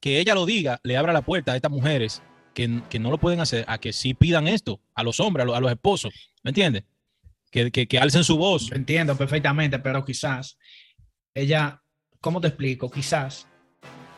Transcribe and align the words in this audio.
que 0.00 0.20
ella 0.20 0.34
lo 0.34 0.46
diga 0.46 0.80
le 0.82 0.96
abra 0.96 1.12
la 1.12 1.22
puerta 1.22 1.52
a 1.52 1.56
estas 1.56 1.70
mujeres 1.70 2.22
que, 2.54 2.98
no 2.98 3.10
lo 3.10 3.18
pueden 3.18 3.40
hacer 3.40 3.64
a 3.68 3.78
que 3.78 3.92
sí 3.92 4.14
pidan 4.14 4.48
esto 4.48 4.80
a 4.94 5.04
los 5.04 5.20
hombres, 5.20 5.46
a 5.46 5.60
los, 5.60 5.70
esposos, 5.70 6.12
¿me 6.42 6.50
entiendes? 6.50 6.84
Que, 7.50 7.70
que, 7.70 7.98
alcen 7.98 8.24
su 8.24 8.36
voz. 8.36 8.72
entiendo 8.72 9.16
perfectamente, 9.16 9.78
pero 9.78 10.04
quizás 10.04 10.58
ella, 11.34 11.80
¿cómo 12.20 12.40
te 12.40 12.48
explico? 12.48 12.90
Quizás 12.90 13.46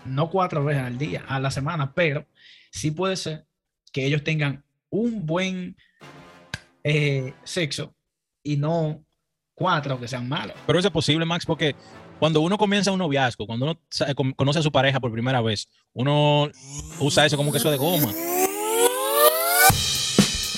no 0.06 0.30
cuatro 0.30 0.64
veces 0.64 0.82
al 0.82 0.96
día, 0.96 1.24
a 1.29 1.38
la 1.38 1.51
semana, 1.51 1.92
pero 1.94 2.26
sí 2.71 2.90
puede 2.90 3.17
ser 3.17 3.47
que 3.92 4.06
ellos 4.06 4.24
tengan 4.24 4.65
un 4.88 5.26
buen 5.26 5.76
eh, 6.83 7.35
sexo 7.44 7.94
y 8.42 8.56
no 8.56 9.04
cuatro 9.54 10.01
que 10.01 10.08
sean 10.08 10.28
malos. 10.28 10.56
Pero 10.67 10.78
eso 10.78 10.88
es 10.88 10.94
posible, 10.94 11.26
Max, 11.26 11.44
porque 11.44 11.76
cuando 12.21 12.42
uno 12.42 12.58
comienza 12.58 12.92
un 12.92 12.98
noviazgo, 12.98 13.46
cuando 13.46 13.64
uno 13.64 14.34
conoce 14.36 14.58
a 14.58 14.62
su 14.62 14.71
pareja 14.71 15.00
por 15.00 15.10
primera 15.10 15.40
vez, 15.40 15.68
uno 15.94 16.50
usa 16.98 17.24
eso 17.24 17.38
como 17.38 17.50
que 17.50 17.58
eso 17.58 17.70
de 17.70 17.78
goma. 17.78 18.12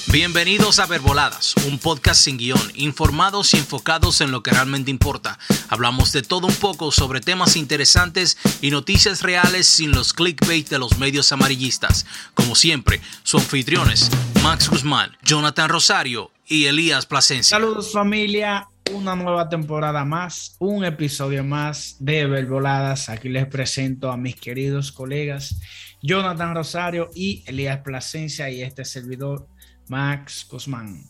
Bienvenidos 0.09 0.80
a 0.80 0.87
Verboladas, 0.87 1.54
un 1.68 1.78
podcast 1.78 2.20
sin 2.20 2.37
guion, 2.37 2.60
informados 2.74 3.54
y 3.54 3.59
enfocados 3.59 4.20
en 4.20 4.32
lo 4.32 4.42
que 4.42 4.51
realmente 4.51 4.90
importa. 4.90 5.38
Hablamos 5.68 6.12
de 6.12 6.23
todo 6.23 6.48
un 6.48 6.54
poco 6.54 6.90
sobre 6.90 7.20
temas 7.20 7.56
interesantes 7.56 8.37
y 8.60 8.70
noticias 8.70 9.23
reales 9.23 9.68
sin 9.68 9.92
los 9.92 10.12
clickbait 10.12 10.68
de 10.68 10.80
los 10.80 10.98
medios 10.98 11.30
amarillistas. 11.30 12.06
Como 12.34 12.56
siempre, 12.56 13.01
su 13.23 13.38
anfitriones, 13.38 14.10
Max 14.42 14.68
Guzmán, 14.68 15.16
Jonathan 15.23 15.68
Rosario 15.68 16.32
y 16.46 16.66
Elías 16.66 17.06
Plasencia. 17.06 17.56
Saludos 17.56 17.92
familia, 17.92 18.68
una 18.91 19.14
nueva 19.14 19.48
temporada 19.48 20.04
más, 20.04 20.56
un 20.59 20.84
episodio 20.84 21.45
más 21.45 21.96
de 21.98 22.27
Verboladas. 22.27 23.09
Aquí 23.09 23.28
les 23.28 23.46
presento 23.46 24.10
a 24.10 24.16
mis 24.16 24.36
queridos 24.36 24.92
colegas 24.92 25.60
Jonathan 26.02 26.54
Rosario 26.54 27.09
y 27.14 27.45
Elías 27.46 27.78
Plasencia 27.78 28.50
y 28.50 28.62
este 28.62 28.84
servidor 28.84 29.46
Max 29.88 30.46
Guzmán. 30.51 31.04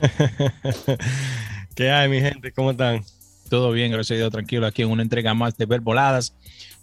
¿Qué 1.74 1.90
hay, 1.90 2.08
mi 2.08 2.20
gente? 2.20 2.52
¿Cómo 2.52 2.72
están? 2.72 3.02
Todo 3.48 3.72
bien, 3.72 3.92
gracias 3.92 4.16
a 4.16 4.18
Dios, 4.18 4.32
tranquilo. 4.32 4.66
Aquí 4.66 4.82
en 4.82 4.90
una 4.90 5.02
entrega 5.02 5.32
más 5.34 5.56
de 5.56 5.66
Verboladas. 5.66 6.34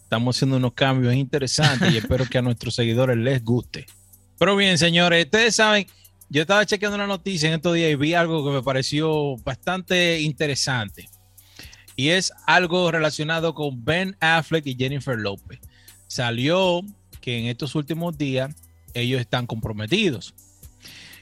Estamos 0.01 0.35
haciendo 0.35 0.57
unos 0.57 0.73
cambios 0.73 1.13
interesantes 1.13 1.93
y 1.93 1.97
espero 1.97 2.25
que 2.25 2.37
a 2.37 2.41
nuestros 2.41 2.75
seguidores 2.75 3.17
les 3.17 3.43
guste. 3.43 3.85
Pero 4.37 4.55
bien, 4.55 4.77
señores, 4.77 5.25
ustedes 5.25 5.55
saben 5.55 5.87
yo 6.29 6.41
estaba 6.41 6.65
chequeando 6.65 6.95
una 6.95 7.07
noticia 7.07 7.47
en 7.47 7.55
estos 7.55 7.75
días 7.75 7.91
y 7.91 7.95
vi 7.95 8.13
algo 8.13 8.45
que 8.45 8.51
me 8.51 8.63
pareció 8.63 9.37
bastante 9.37 10.21
interesante. 10.21 11.09
Y 11.95 12.09
es 12.09 12.31
algo 12.47 12.91
relacionado 12.91 13.53
con 13.53 13.83
Ben 13.85 14.17
Affleck 14.19 14.65
y 14.65 14.75
Jennifer 14.75 15.17
Lopez. 15.17 15.59
Salió 16.07 16.81
que 17.21 17.39
en 17.39 17.45
estos 17.45 17.75
últimos 17.75 18.17
días 18.17 18.55
ellos 18.93 19.21
están 19.21 19.45
comprometidos. 19.45 20.33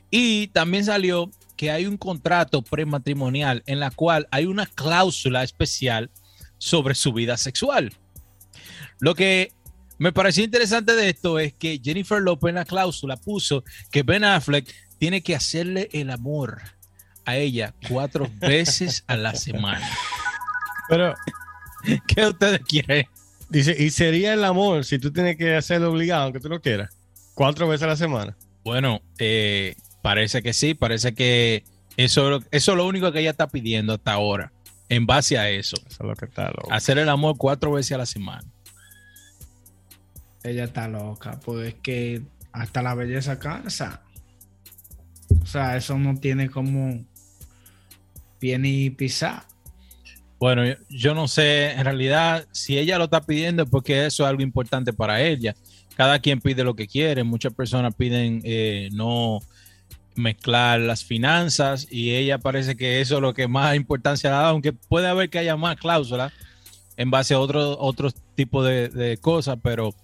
Y 0.09 0.47
también 0.47 0.85
salió 0.85 1.29
que 1.55 1.71
hay 1.71 1.85
un 1.85 1.97
contrato 1.97 2.61
prematrimonial 2.61 3.63
en 3.65 3.79
la 3.79 3.91
cual 3.91 4.27
hay 4.31 4.45
una 4.45 4.65
cláusula 4.65 5.43
especial 5.43 6.09
sobre 6.57 6.95
su 6.95 7.13
vida 7.13 7.37
sexual. 7.37 7.93
Lo 8.99 9.15
que 9.15 9.51
me 10.01 10.11
pareció 10.11 10.43
interesante 10.43 10.95
de 10.95 11.09
esto 11.09 11.37
es 11.37 11.53
que 11.53 11.79
Jennifer 11.79 12.19
Lopez 12.19 12.49
en 12.49 12.55
la 12.55 12.65
cláusula 12.65 13.17
puso 13.17 13.63
que 13.91 14.01
Ben 14.01 14.23
Affleck 14.23 14.67
tiene 14.97 15.21
que 15.21 15.35
hacerle 15.35 15.89
el 15.93 16.09
amor 16.09 16.59
a 17.23 17.37
ella 17.37 17.75
cuatro 17.87 18.27
veces 18.39 19.03
a 19.05 19.15
la 19.15 19.35
semana. 19.35 19.87
Pero, 20.89 21.13
¿qué 22.07 22.25
ustedes 22.25 22.61
quieren? 22.67 23.05
Dice, 23.49 23.75
y 23.77 23.91
sería 23.91 24.33
el 24.33 24.43
amor 24.43 24.85
si 24.85 24.97
tú 24.97 25.13
tienes 25.13 25.37
que 25.37 25.55
hacerlo 25.55 25.91
obligado, 25.91 26.23
aunque 26.23 26.39
tú 26.39 26.49
no 26.49 26.59
quieras, 26.61 26.97
cuatro 27.35 27.67
veces 27.67 27.83
a 27.83 27.89
la 27.89 27.95
semana. 27.95 28.35
Bueno, 28.63 29.03
eh, 29.19 29.75
parece 30.01 30.41
que 30.41 30.53
sí, 30.53 30.73
parece 30.73 31.13
que 31.13 31.63
eso, 31.95 32.39
eso 32.49 32.71
es 32.71 32.77
lo 32.77 32.87
único 32.87 33.11
que 33.11 33.19
ella 33.19 33.29
está 33.29 33.49
pidiendo 33.49 33.93
hasta 33.93 34.13
ahora, 34.13 34.51
en 34.89 35.05
base 35.05 35.37
a 35.37 35.51
eso. 35.51 35.75
Eso 35.85 35.97
es 35.99 36.09
lo 36.09 36.15
que 36.15 36.25
está 36.25 36.47
loco. 36.47 36.73
Hacer 36.73 36.97
el 36.97 37.07
amor 37.07 37.35
cuatro 37.37 37.73
veces 37.73 37.91
a 37.91 37.99
la 37.99 38.07
semana. 38.07 38.50
Ella 40.43 40.63
está 40.63 40.87
loca, 40.87 41.39
pues 41.43 41.69
es 41.69 41.73
que 41.75 42.23
hasta 42.51 42.81
la 42.81 42.95
belleza 42.95 43.39
cansa. 43.39 44.01
O 45.41 45.45
sea, 45.45 45.77
eso 45.77 45.97
no 45.97 46.19
tiene 46.19 46.49
como 46.49 47.05
pie 48.39 48.57
ni 48.57 48.89
pisar. 48.89 49.43
Bueno, 50.39 50.63
yo 50.89 51.13
no 51.13 51.27
sé, 51.27 51.71
en 51.71 51.85
realidad, 51.85 52.47
si 52.51 52.77
ella 52.77 52.97
lo 52.97 53.03
está 53.03 53.21
pidiendo 53.21 53.67
porque 53.67 54.07
eso 54.07 54.23
es 54.23 54.29
algo 54.29 54.41
importante 54.41 54.91
para 54.91 55.21
ella. 55.21 55.55
Cada 55.95 56.17
quien 56.19 56.41
pide 56.41 56.63
lo 56.63 56.75
que 56.75 56.87
quiere. 56.87 57.23
Muchas 57.23 57.53
personas 57.53 57.93
piden 57.93 58.41
eh, 58.43 58.89
no 58.91 59.39
mezclar 60.15 60.79
las 60.79 61.03
finanzas 61.03 61.87
y 61.89 62.15
ella 62.15 62.39
parece 62.39 62.75
que 62.75 63.01
eso 63.01 63.15
es 63.17 63.21
lo 63.21 63.33
que 63.33 63.47
más 63.47 63.75
importancia 63.75 64.31
da, 64.31 64.49
aunque 64.49 64.73
puede 64.73 65.07
haber 65.07 65.29
que 65.29 65.39
haya 65.39 65.55
más 65.55 65.77
cláusulas 65.77 66.33
en 66.97 67.11
base 67.11 67.33
a 67.33 67.39
otro, 67.39 67.79
otro 67.79 68.09
tipo 68.35 68.63
de, 68.63 68.89
de 68.89 69.17
cosas, 69.17 69.57
pero 69.61 69.95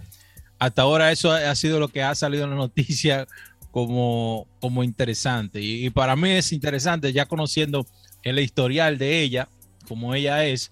hasta 0.60 0.82
ahora 0.82 1.12
eso 1.12 1.32
ha 1.32 1.56
sido 1.56 1.80
lo 1.80 1.88
que 1.90 2.04
ha 2.04 2.16
salido 2.16 2.44
en 2.46 2.52
la 2.52 2.56
noticia 2.56 3.28
como, 3.72 4.48
como 4.60 4.84
interesante. 4.84 5.62
Y, 5.62 5.90
para 5.90 6.16
mí 6.16 6.32
es 6.32 6.52
interesante, 6.52 7.14
ya 7.14 7.26
conociendo 7.26 7.86
el 8.24 8.40
historial 8.40 8.98
de 8.98 9.22
ella, 9.22 9.48
como 9.88 10.16
ella 10.16 10.46
es, 10.46 10.72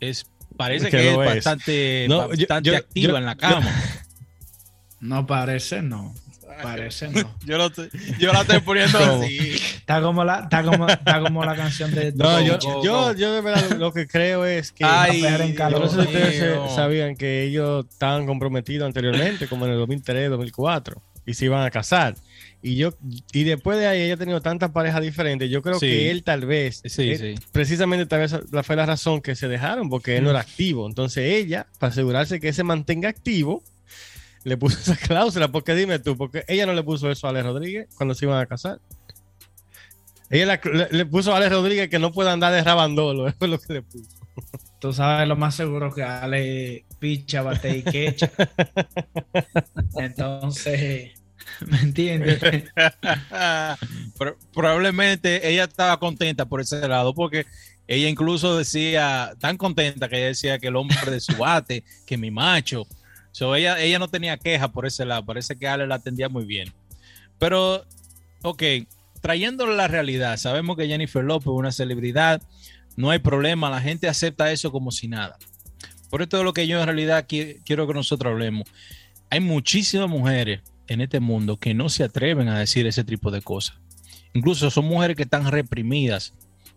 es 0.00 0.26
parece 0.56 0.88
que, 0.90 1.10
es, 1.10 1.16
bastante, 1.16 2.06
bastante 2.08 2.76
activa 2.76 3.18
en 3.18 3.26
la 3.26 3.36
cama. 3.36 3.70
No 4.98 5.26
parece, 5.26 5.82
no. 5.82 6.14
Parece, 6.62 7.08
no. 7.10 7.34
yo, 7.44 7.58
lo 7.58 7.70
yo 8.18 8.32
la 8.32 8.42
estoy 8.42 8.60
poniendo 8.60 8.98
así. 8.98 9.38
Está 9.54 10.00
como 10.00 10.24
la, 10.24 10.40
está 10.40 10.62
como, 10.62 10.88
está 10.88 11.20
como 11.20 11.44
la 11.44 11.56
canción 11.56 11.94
de. 11.94 12.12
No, 12.12 12.40
yo, 12.40 12.58
yo, 12.82 13.14
yo, 13.14 13.32
de 13.32 13.40
verdad 13.40 13.76
lo 13.78 13.92
que 13.92 14.06
creo 14.06 14.44
es 14.44 14.72
que. 14.72 14.84
Ay, 14.84 15.22
yo 15.22 15.70
no 15.78 15.88
sé 15.88 15.94
si 15.94 16.06
ustedes 16.06 16.74
sabían 16.74 17.16
que 17.16 17.44
ellos 17.44 17.86
estaban 17.90 18.26
comprometidos 18.26 18.86
anteriormente, 18.86 19.48
como 19.48 19.66
en 19.66 19.72
el 19.72 19.78
2003, 19.78 20.30
2004, 20.30 21.00
y 21.26 21.34
se 21.34 21.44
iban 21.44 21.64
a 21.64 21.70
casar. 21.70 22.14
Y 22.62 22.74
yo, 22.74 22.94
y 23.32 23.44
después 23.44 23.78
de 23.78 23.86
ahí 23.86 24.02
ella 24.02 24.14
ha 24.14 24.16
tenido 24.16 24.40
tantas 24.40 24.70
parejas 24.72 25.02
diferentes. 25.02 25.48
Yo 25.50 25.62
creo 25.62 25.78
que 25.78 26.10
él 26.10 26.24
tal 26.24 26.46
vez, 26.46 26.82
precisamente 27.52 28.06
tal 28.06 28.20
vez 28.20 28.34
fue 28.64 28.76
la 28.76 28.86
razón 28.86 29.20
que 29.20 29.36
se 29.36 29.46
dejaron, 29.46 29.88
porque 29.88 30.16
él 30.16 30.24
no 30.24 30.30
era 30.30 30.40
activo. 30.40 30.88
Entonces 30.88 31.32
ella, 31.32 31.66
para 31.78 31.92
asegurarse 31.92 32.40
que 32.40 32.52
se 32.52 32.64
mantenga 32.64 33.08
activo, 33.08 33.62
le 34.46 34.56
puso 34.56 34.78
esa 34.78 34.96
cláusula. 34.96 35.48
Porque 35.48 35.74
dime 35.74 35.98
tú, 35.98 36.16
porque 36.16 36.44
ella 36.46 36.66
no 36.66 36.72
le 36.72 36.82
puso 36.82 37.10
eso 37.10 37.26
a 37.26 37.30
Ale 37.30 37.42
Rodríguez 37.42 37.88
cuando 37.96 38.14
se 38.14 38.24
iban 38.24 38.40
a 38.40 38.46
casar. 38.46 38.80
Ella 40.30 40.60
le, 40.90 41.06
puso 41.06 41.32
a 41.32 41.36
Ale 41.36 41.48
Rodríguez 41.48 41.88
que 41.88 41.98
no 41.98 42.12
pueda 42.12 42.32
andar 42.32 42.52
de 42.52 42.62
rabandolo. 42.62 43.28
Eso 43.28 43.36
es 43.40 43.48
lo 43.48 43.58
que 43.58 43.72
le 43.72 43.82
puso. 43.82 44.08
Tú 44.80 44.92
sabes 44.92 45.26
lo 45.26 45.36
más 45.36 45.54
seguro 45.54 45.92
que 45.92 46.02
Ale 46.02 46.84
picha, 46.98 47.42
bate 47.42 47.78
y 47.78 47.82
quecha. 47.82 48.30
Entonces 49.96 51.12
¿Me 51.66 51.80
entiendes? 51.80 52.40
probablemente 54.52 55.48
ella 55.48 55.64
estaba 55.64 55.98
contenta 55.98 56.46
por 56.46 56.60
ese 56.60 56.86
lado, 56.86 57.14
porque 57.14 57.46
ella 57.86 58.08
incluso 58.08 58.56
decía, 58.56 59.34
tan 59.40 59.56
contenta 59.56 60.08
que 60.08 60.16
ella 60.16 60.26
decía 60.26 60.58
que 60.58 60.68
el 60.68 60.76
hombre 60.76 61.10
de 61.10 61.20
su 61.20 61.36
bate, 61.36 61.84
que 62.04 62.18
mi 62.18 62.30
macho. 62.30 62.86
So, 63.36 63.54
ella, 63.54 63.78
ella 63.78 63.98
no 63.98 64.08
tenía 64.08 64.38
queja 64.38 64.68
por 64.68 64.86
ese 64.86 65.04
lado, 65.04 65.26
parece 65.26 65.56
que 65.56 65.68
Ale 65.68 65.86
la 65.86 65.96
atendía 65.96 66.30
muy 66.30 66.46
bien. 66.46 66.72
Pero, 67.38 67.84
ok, 68.40 68.62
trayéndole 69.20 69.76
la 69.76 69.88
realidad, 69.88 70.38
sabemos 70.38 70.74
que 70.74 70.88
Jennifer 70.88 71.22
López 71.22 71.48
es 71.48 71.52
una 71.52 71.70
celebridad, 71.70 72.40
no 72.96 73.10
hay 73.10 73.18
problema, 73.18 73.68
la 73.68 73.82
gente 73.82 74.08
acepta 74.08 74.50
eso 74.52 74.72
como 74.72 74.90
si 74.90 75.06
nada. 75.06 75.36
Por 76.08 76.22
esto 76.22 76.38
es 76.38 76.44
lo 76.44 76.54
que 76.54 76.66
yo 76.66 76.80
en 76.80 76.86
realidad 76.86 77.26
quiero 77.28 77.86
que 77.86 77.92
nosotros 77.92 78.32
hablemos. 78.32 78.66
Hay 79.28 79.40
muchísimas 79.40 80.08
mujeres 80.08 80.62
en 80.86 81.02
este 81.02 81.20
mundo 81.20 81.58
que 81.58 81.74
no 81.74 81.90
se 81.90 82.04
atreven 82.04 82.48
a 82.48 82.58
decir 82.58 82.86
ese 82.86 83.04
tipo 83.04 83.30
de 83.30 83.42
cosas. 83.42 83.76
Incluso 84.32 84.70
son 84.70 84.86
mujeres 84.86 85.14
que 85.14 85.24
están 85.24 85.50
reprimidas 85.50 86.32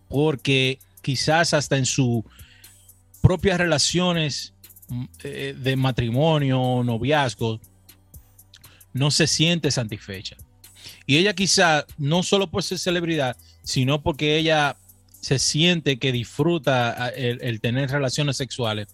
porque 0.10 0.80
quizás 1.01 1.54
hasta 1.54 1.78
en 1.78 1.86
sus 1.86 2.24
propias 3.22 3.60
relaciones 3.60 4.56
eh, 5.24 5.56
de 5.57 5.75
matrimonio, 5.75 6.83
noviazgo, 6.83 7.59
no 8.94 9.12
se 9.12 9.27
siente 9.27 9.71
satisfecha. 9.71 10.38
Y 11.06 11.18
ella 11.18 11.33
quizá 11.33 11.86
no 11.97 12.24
solo 12.24 12.50
por 12.50 12.63
ser 12.63 12.80
celebridad, 12.80 13.38
sino 13.63 14.01
porque 14.01 14.38
ella 14.38 14.77
se 15.21 15.39
siente 15.39 16.00
que 16.00 16.12
disfruta 16.12 17.09
el, 17.09 17.41
el, 17.41 17.59
tener 17.59 17.89
relaciones 17.89 18.38
sexuales. 18.38 18.88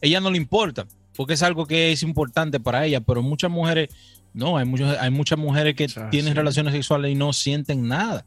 Ella 0.00 0.20
no 0.20 0.30
le 0.30 0.38
importa, 0.38 0.86
porque 1.16 1.34
es 1.34 1.42
algo 1.42 1.66
que 1.66 1.92
es 1.92 2.02
importante 2.02 2.60
para 2.60 2.84
ella, 2.84 3.00
pero 3.00 3.22
muchas 3.22 3.50
mujeres 3.50 3.90
no, 4.32 4.56
hay, 4.56 4.64
muchos, 4.64 4.96
hay 4.98 5.10
muchas 5.10 5.38
mujeres 5.38 5.74
que 5.74 5.88
tienen 6.10 6.34
relaciones 6.34 6.72
sexuales 6.72 7.12
y 7.12 7.14
no 7.14 7.32
sienten 7.32 7.88
nada. 7.88 8.24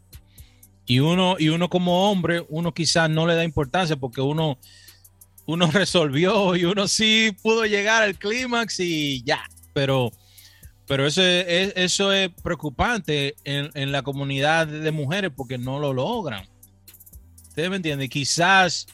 Y 0.85 0.99
uno, 0.99 1.37
y 1.39 1.49
uno 1.49 1.69
como 1.69 2.11
hombre, 2.11 2.45
uno 2.49 2.73
quizás 2.73 3.09
no 3.09 3.25
le 3.25 3.35
da 3.35 3.43
importancia 3.45 3.95
porque 3.95 4.19
uno, 4.19 4.57
uno 5.45 5.67
resolvió 5.71 6.55
y 6.55 6.65
uno 6.65 6.87
sí 6.87 7.35
pudo 7.41 7.65
llegar 7.65 8.03
al 8.03 8.17
clímax 8.17 8.79
y 8.79 9.23
ya. 9.23 9.43
Pero, 9.73 10.11
pero 10.87 11.07
eso 11.07 11.21
es, 11.23 11.73
eso 11.75 12.11
es 12.11 12.29
preocupante 12.43 13.35
en, 13.43 13.69
en 13.73 13.91
la 13.91 14.03
comunidad 14.03 14.67
de 14.67 14.91
mujeres 14.91 15.31
porque 15.35 15.57
no 15.57 15.79
lo 15.79 15.93
logran. 15.93 16.47
¿Ustedes 17.47 17.69
me 17.69 17.75
entienden? 17.77 18.09
Quizás 18.09 18.87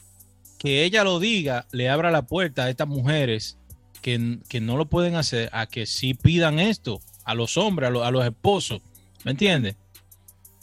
que 0.58 0.84
ella 0.84 1.04
lo 1.04 1.18
diga 1.18 1.66
le 1.72 1.88
abra 1.88 2.10
la 2.10 2.26
puerta 2.26 2.64
a 2.64 2.70
estas 2.70 2.86
mujeres 2.86 3.56
que, 4.00 4.60
no 4.60 4.76
lo 4.76 4.86
pueden 4.86 5.14
hacer 5.14 5.48
a 5.52 5.66
que 5.66 5.86
sí 5.86 6.14
pidan 6.14 6.58
esto 6.58 7.00
a 7.24 7.34
los 7.34 7.56
hombres, 7.56 7.90
a, 7.90 8.10
los 8.10 8.24
esposos. 8.24 8.82
¿Me 9.24 9.32
entiendes? 9.32 9.76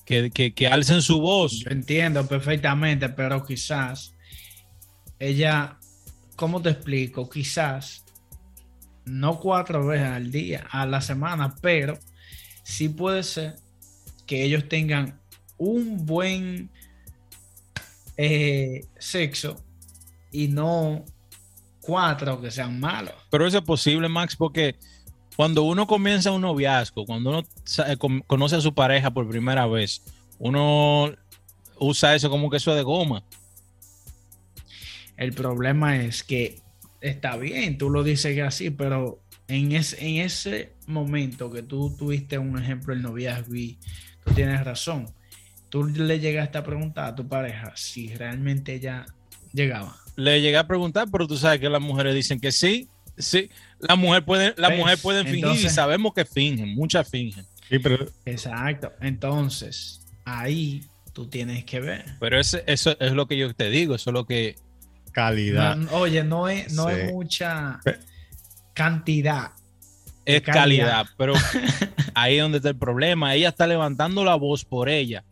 Que, 0.05 0.31
que, 0.31 0.67
alcen 0.67 1.01
su 1.01 1.19
voz. 1.19 1.59
Yo 1.59 1.69
entiendo 1.69 2.25
perfectamente, 2.27 3.09
pero 3.09 3.45
quizás 3.45 4.13
ella, 5.19 5.76
¿cómo 6.37 6.61
te 6.61 6.69
explico? 6.69 7.29
Quizás 7.29 8.05
no 9.03 9.39
cuatro 9.39 9.85
veces 9.85 10.07
al 10.07 10.31
día, 10.31 10.65
a 10.71 10.85
la 10.85 11.01
semana, 11.01 11.53
pero 11.61 11.99
sí 12.63 12.87
puede 12.87 13.23
ser 13.23 13.55
que 14.25 14.43
ellos 14.43 14.69
tengan 14.69 15.19
un 15.57 16.05
buen 16.05 16.69
eh, 18.15 18.85
sexo 18.97 19.61
y 20.31 20.47
no 20.47 21.03
cuatro 21.81 22.39
que 22.39 22.51
sean 22.51 22.79
malos. 22.79 23.13
Pero 23.29 23.47
eso 23.47 23.57
es 23.57 23.63
posible, 23.63 24.07
Max, 24.07 24.35
porque 24.35 24.75
cuando 25.35 25.63
uno 25.63 25.87
comienza 25.87 26.31
un 26.31 26.41
noviazgo, 26.41 27.05
cuando 27.05 27.29
uno 27.29 27.43
eh, 27.87 27.97
conoce 28.27 28.57
a 28.57 28.61
su 28.61 28.73
pareja 28.73 29.11
por 29.11 29.27
primera 29.27 29.65
vez, 29.65 30.01
uno 30.37 31.11
usa 31.79 32.15
eso 32.15 32.29
como 32.29 32.49
queso 32.49 32.75
de 32.75 32.83
goma. 32.83 33.23
El 35.17 35.33
problema 35.33 35.97
es 35.97 36.23
que 36.23 36.59
está 37.01 37.35
bien, 37.37 37.77
tú 37.77 37.89
lo 37.89 38.03
dices 38.03 38.33
que 38.33 38.43
así, 38.43 38.69
pero 38.69 39.19
en, 39.47 39.73
en 39.73 40.17
ese 40.17 40.73
momento 40.85 41.51
que 41.51 41.63
tú 41.63 41.95
tuviste 41.97 42.37
un 42.37 42.57
ejemplo 42.57 42.93
el 42.93 43.01
noviazgo 43.01 43.55
y 43.55 43.77
tú 44.23 44.33
tienes 44.33 44.63
razón, 44.63 45.07
tú 45.69 45.85
le 45.85 46.19
llegaste 46.19 46.57
a 46.57 46.63
preguntar 46.63 47.05
a 47.05 47.15
tu 47.15 47.27
pareja 47.27 47.73
si 47.75 48.13
realmente 48.15 48.75
ella 48.75 49.05
llegaba 49.53 49.97
le 50.17 50.41
llegué 50.41 50.57
a 50.57 50.67
preguntar, 50.67 51.07
pero 51.09 51.27
tú 51.27 51.37
sabes 51.37 51.61
que 51.61 51.69
las 51.69 51.81
mujeres 51.81 52.13
dicen 52.13 52.41
que 52.41 52.51
sí, 52.51 52.89
sí. 53.17 53.49
La 53.79 53.95
mujer 53.95 54.25
puede, 54.25 54.53
la 54.57 54.71
mujer 54.71 54.97
pueden 54.97 55.25
fingir 55.27 55.65
y 55.65 55.69
sabemos 55.69 56.13
que 56.13 56.25
fingen, 56.25 56.73
muchas 56.73 57.07
fingen. 57.07 57.45
Sí, 57.69 57.77
pero... 57.79 58.07
Exacto. 58.25 58.91
Entonces, 58.99 60.01
ahí 60.25 60.83
tú 61.13 61.27
tienes 61.27 61.63
que 61.65 61.79
ver. 61.79 62.03
Pero 62.19 62.39
eso 62.39 62.59
es 62.65 63.11
lo 63.13 63.27
que 63.27 63.37
yo 63.37 63.53
te 63.53 63.69
digo, 63.69 63.95
eso 63.95 64.09
es 64.09 64.13
lo 64.13 64.25
que... 64.25 64.55
Calidad. 65.11 65.77
oye, 65.91 66.23
no 66.23 66.47
es, 66.47 66.73
no 66.73 66.89
es 66.89 67.11
mucha 67.11 67.79
cantidad. 68.73 69.51
Es 70.25 70.41
calidad, 70.41 71.05
pero 71.17 71.33
ahí 72.13 72.35
es 72.35 72.41
donde 72.41 72.57
está 72.57 72.69
el 72.69 72.77
problema. 72.77 73.33
Ella 73.33 73.49
está 73.49 73.65
levantando 73.65 74.25
la 74.25 74.35
voz 74.35 74.65
por 74.65 74.89
ella. 74.89 75.23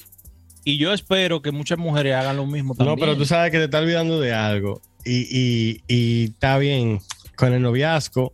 Y 0.63 0.77
yo 0.77 0.93
espero 0.93 1.41
que 1.41 1.51
muchas 1.51 1.77
mujeres 1.77 2.15
hagan 2.15 2.37
lo 2.37 2.45
mismo 2.45 2.73
también. 2.73 2.95
No, 2.95 2.99
pero 2.99 3.15
tú 3.15 3.25
sabes 3.25 3.51
que 3.51 3.57
te 3.57 3.65
estás 3.65 3.81
olvidando 3.81 4.19
de 4.19 4.33
algo. 4.33 4.81
Y, 5.05 5.81
está 5.87 6.57
bien, 6.57 6.99
con 7.35 7.53
el 7.53 7.61
noviazgo, 7.61 8.33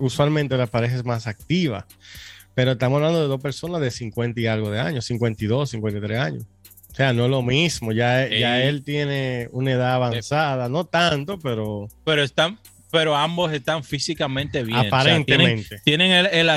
usualmente 0.00 0.56
la 0.56 0.66
pareja 0.66 0.96
es 0.96 1.04
más 1.04 1.26
activa. 1.26 1.86
Pero 2.54 2.72
estamos 2.72 2.96
hablando 2.96 3.20
de 3.20 3.28
dos 3.28 3.40
personas 3.40 3.80
de 3.80 3.92
50 3.92 4.40
y 4.40 4.46
algo 4.46 4.70
de 4.70 4.80
años, 4.80 5.04
52, 5.04 5.70
53 5.70 6.18
años. 6.18 6.46
O 6.90 6.94
sea, 6.94 7.12
no 7.12 7.24
es 7.24 7.30
lo 7.30 7.42
mismo. 7.42 7.92
Ya, 7.92 8.28
ya 8.28 8.62
él 8.62 8.82
tiene 8.82 9.48
una 9.52 9.72
edad 9.72 9.94
avanzada, 9.94 10.68
no 10.68 10.84
tanto, 10.84 11.38
pero. 11.38 11.88
Pero 12.04 12.22
están, 12.22 12.58
pero 12.90 13.16
ambos 13.16 13.52
están 13.52 13.84
físicamente 13.84 14.62
bien. 14.64 14.78
Aparentemente. 14.78 15.80
tienen, 15.84 16.10
el, 16.10 16.26
el, 16.26 16.50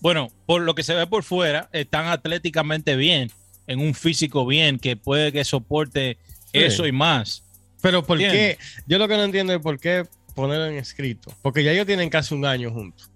bueno, 0.00 0.30
por 0.46 0.62
lo 0.62 0.74
que 0.74 0.82
se 0.82 0.94
ve 0.94 1.06
por 1.06 1.22
fuera, 1.22 1.68
están 1.72 2.08
atléticamente 2.08 2.96
bien 2.96 3.30
en 3.66 3.80
un 3.80 3.94
físico 3.94 4.46
bien 4.46 4.78
que 4.78 4.96
puede 4.96 5.32
que 5.32 5.44
soporte 5.44 6.18
eso 6.52 6.86
y 6.86 6.92
más. 6.92 7.42
Pero 7.80 8.04
¿por 8.04 8.18
qué? 8.18 8.58
Yo 8.86 8.98
lo 8.98 9.08
que 9.08 9.16
no 9.16 9.24
entiendo 9.24 9.52
es 9.52 9.60
por 9.60 9.78
qué 9.78 10.06
ponerlo 10.34 10.66
en 10.66 10.76
escrito. 10.76 11.32
Porque 11.42 11.62
ya 11.62 11.72
ellos 11.72 11.86
tienen 11.86 12.10
casi 12.10 12.34
un 12.34 12.44
año 12.44 12.70
juntos. 12.70 13.10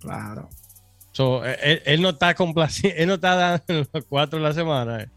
Claro. 0.00 0.48
él, 1.84 2.00
no 2.00 2.10
está 2.10 2.34
complaciendo, 2.34 2.96
él 3.02 3.08
no 3.08 3.14
está 3.14 3.34
dando 3.34 3.88
los 3.92 4.04
cuatro 4.08 4.38
de 4.38 4.44
la 4.44 4.52
semana. 4.52 5.02
Eh. 5.02 5.08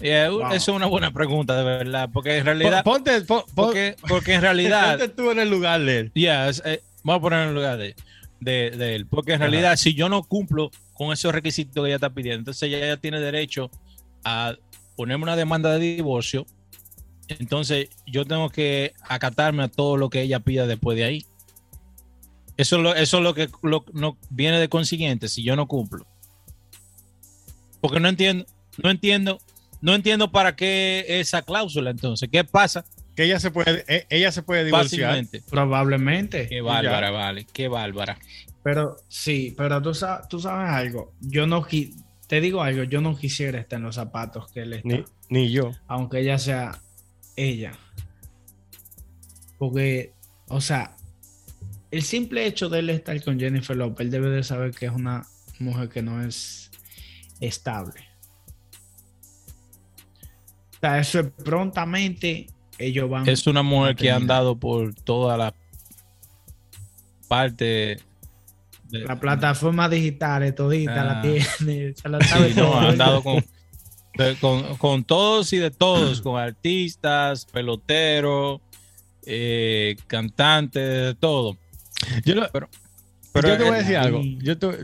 Eso 0.00 0.52
es 0.52 0.68
una 0.68 0.86
buena 0.86 1.12
pregunta, 1.12 1.56
de 1.56 1.64
verdad. 1.64 2.10
Porque 2.12 2.38
en 2.38 2.44
realidad. 2.44 2.84
Ponte, 2.84 3.22
porque, 3.22 3.96
porque, 4.08 4.34
en 4.34 4.42
realidad. 4.42 4.90
Ponte 4.98 5.08
tú 5.08 5.30
en 5.30 5.40
el 5.40 5.50
lugar 5.50 5.80
de 5.80 5.98
él. 5.98 6.12
Eh, 6.14 6.82
vamos 7.02 7.20
a 7.20 7.22
poner 7.22 7.42
en 7.42 7.48
el 7.48 7.54
lugar 7.54 7.78
de, 7.78 7.94
de, 8.40 8.94
él. 8.94 9.06
Porque 9.06 9.32
en 9.32 9.40
realidad, 9.40 9.76
si 9.76 9.94
yo 9.94 10.08
no 10.08 10.22
cumplo 10.22 10.70
con 10.98 11.12
esos 11.12 11.32
requisitos 11.32 11.74
que 11.74 11.88
ella 11.88 11.94
está 11.94 12.10
pidiendo. 12.10 12.40
Entonces 12.40 12.72
ella 12.72 12.96
tiene 12.96 13.20
derecho 13.20 13.70
a 14.24 14.56
ponerme 14.96 15.22
una 15.22 15.36
demanda 15.36 15.72
de 15.72 15.78
divorcio. 15.78 16.44
Entonces 17.28 17.88
yo 18.06 18.24
tengo 18.24 18.50
que 18.50 18.94
acatarme 19.08 19.62
a 19.62 19.68
todo 19.68 19.96
lo 19.96 20.10
que 20.10 20.22
ella 20.22 20.40
pida 20.40 20.66
después 20.66 20.98
de 20.98 21.04
ahí. 21.04 21.26
Eso 22.56 22.76
es 22.76 22.82
lo, 22.82 22.94
eso 22.96 23.18
es 23.18 23.22
lo 23.22 23.34
que 23.34 23.48
no 23.92 24.16
viene 24.28 24.58
de 24.58 24.68
consiguiente 24.68 25.28
si 25.28 25.44
yo 25.44 25.54
no 25.54 25.68
cumplo. 25.68 26.04
Porque 27.80 28.00
no 28.00 28.08
entiendo, 28.08 28.44
no 28.82 28.90
entiendo, 28.90 29.38
no 29.80 29.94
entiendo 29.94 30.30
para 30.30 30.56
qué 30.56 31.04
esa 31.08 31.42
cláusula 31.42 31.90
entonces. 31.90 32.28
¿Qué 32.30 32.44
pasa? 32.44 32.84
Que 33.14 33.24
ella 33.24 33.40
se 33.40 33.50
puede, 33.50 33.84
e, 33.88 34.06
ella 34.10 34.32
se 34.32 34.42
puede 34.42 34.64
divorciar. 34.64 35.24
Probablemente. 35.50 36.48
Qué 36.48 36.60
bárbara, 36.60 37.10
vale, 37.10 37.46
qué 37.52 37.68
bárbara. 37.68 38.18
Pero 38.62 38.96
sí, 39.08 39.54
pero 39.56 39.80
tú, 39.80 39.92
tú 40.28 40.40
sabes 40.40 40.70
algo. 40.70 41.14
Yo 41.20 41.46
no 41.46 41.66
te 42.26 42.40
digo 42.40 42.62
algo, 42.62 42.82
yo 42.82 43.00
no 43.00 43.16
quisiera 43.16 43.58
estar 43.58 43.78
en 43.78 43.84
los 43.84 43.94
zapatos 43.94 44.50
que 44.52 44.60
él 44.60 44.74
está. 44.74 45.04
Ni, 45.30 45.50
yo. 45.50 45.72
Aunque 45.86 46.20
ella 46.20 46.38
sea 46.38 46.80
ella. 47.36 47.72
Porque, 49.58 50.12
o 50.48 50.60
sea, 50.60 50.96
el 51.90 52.02
simple 52.02 52.46
hecho 52.46 52.68
de 52.68 52.80
él 52.80 52.90
estar 52.90 53.22
con 53.22 53.38
Jennifer 53.40 53.76
Lopez, 53.76 54.06
él 54.06 54.10
debe 54.10 54.30
de 54.30 54.42
saber 54.42 54.72
que 54.72 54.86
es 54.86 54.92
una 54.92 55.26
mujer 55.58 55.88
que 55.88 56.02
no 56.02 56.22
es 56.22 56.70
estable. 57.40 58.07
O 60.78 60.80
sea, 60.80 60.98
eso 60.98 61.20
es 61.20 61.26
prontamente 61.44 62.46
ellos 62.78 63.10
van. 63.10 63.28
Es 63.28 63.46
una 63.46 63.62
mujer 63.62 63.96
que 63.96 64.10
ha 64.10 64.16
andado 64.16 64.56
por 64.56 64.94
toda 64.94 65.36
la 65.36 65.54
parte 67.26 67.98
la 68.90 69.20
plataforma 69.20 69.88
digital, 69.88 70.54
todita 70.54 71.04
la 71.04 71.18
ah. 71.18 71.22
tiene. 71.22 71.94
Se 71.96 72.08
la 72.08 72.18
han 72.18 72.96
dado 72.96 73.22
con, 73.22 73.44
con, 74.78 75.04
todos 75.04 75.52
y 75.52 75.58
de 75.58 75.70
todos, 75.70 76.22
con 76.22 76.40
artistas, 76.40 77.44
peloteros, 77.44 78.60
eh, 79.26 79.96
cantantes, 80.06 80.82
de 80.82 81.14
todo. 81.14 81.56
Yo, 82.24 82.34
pero, 82.52 82.68
yo 83.34 83.58
te 83.58 83.64
voy 83.64 83.74
a 83.74 83.78
decir 83.78 83.96
algo. 83.96 84.22
Yo 84.38 84.58
te 84.58 84.66
voy 84.66 84.76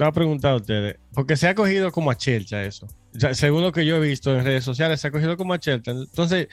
a 0.00 0.12
preguntar 0.12 0.52
a 0.52 0.56
ustedes, 0.56 0.96
porque 1.12 1.36
se 1.36 1.46
ha 1.46 1.54
cogido 1.54 1.92
como 1.92 2.10
a 2.10 2.16
chelcha 2.16 2.64
eso. 2.64 2.88
Según 3.32 3.62
lo 3.62 3.72
que 3.72 3.86
yo 3.86 3.96
he 3.96 4.00
visto 4.00 4.36
en 4.36 4.44
redes 4.44 4.64
sociales, 4.64 5.00
se 5.00 5.08
ha 5.08 5.10
cogido 5.10 5.36
como 5.36 5.54
a 5.54 5.58
chelcha. 5.58 5.92
Entonces, 5.92 6.48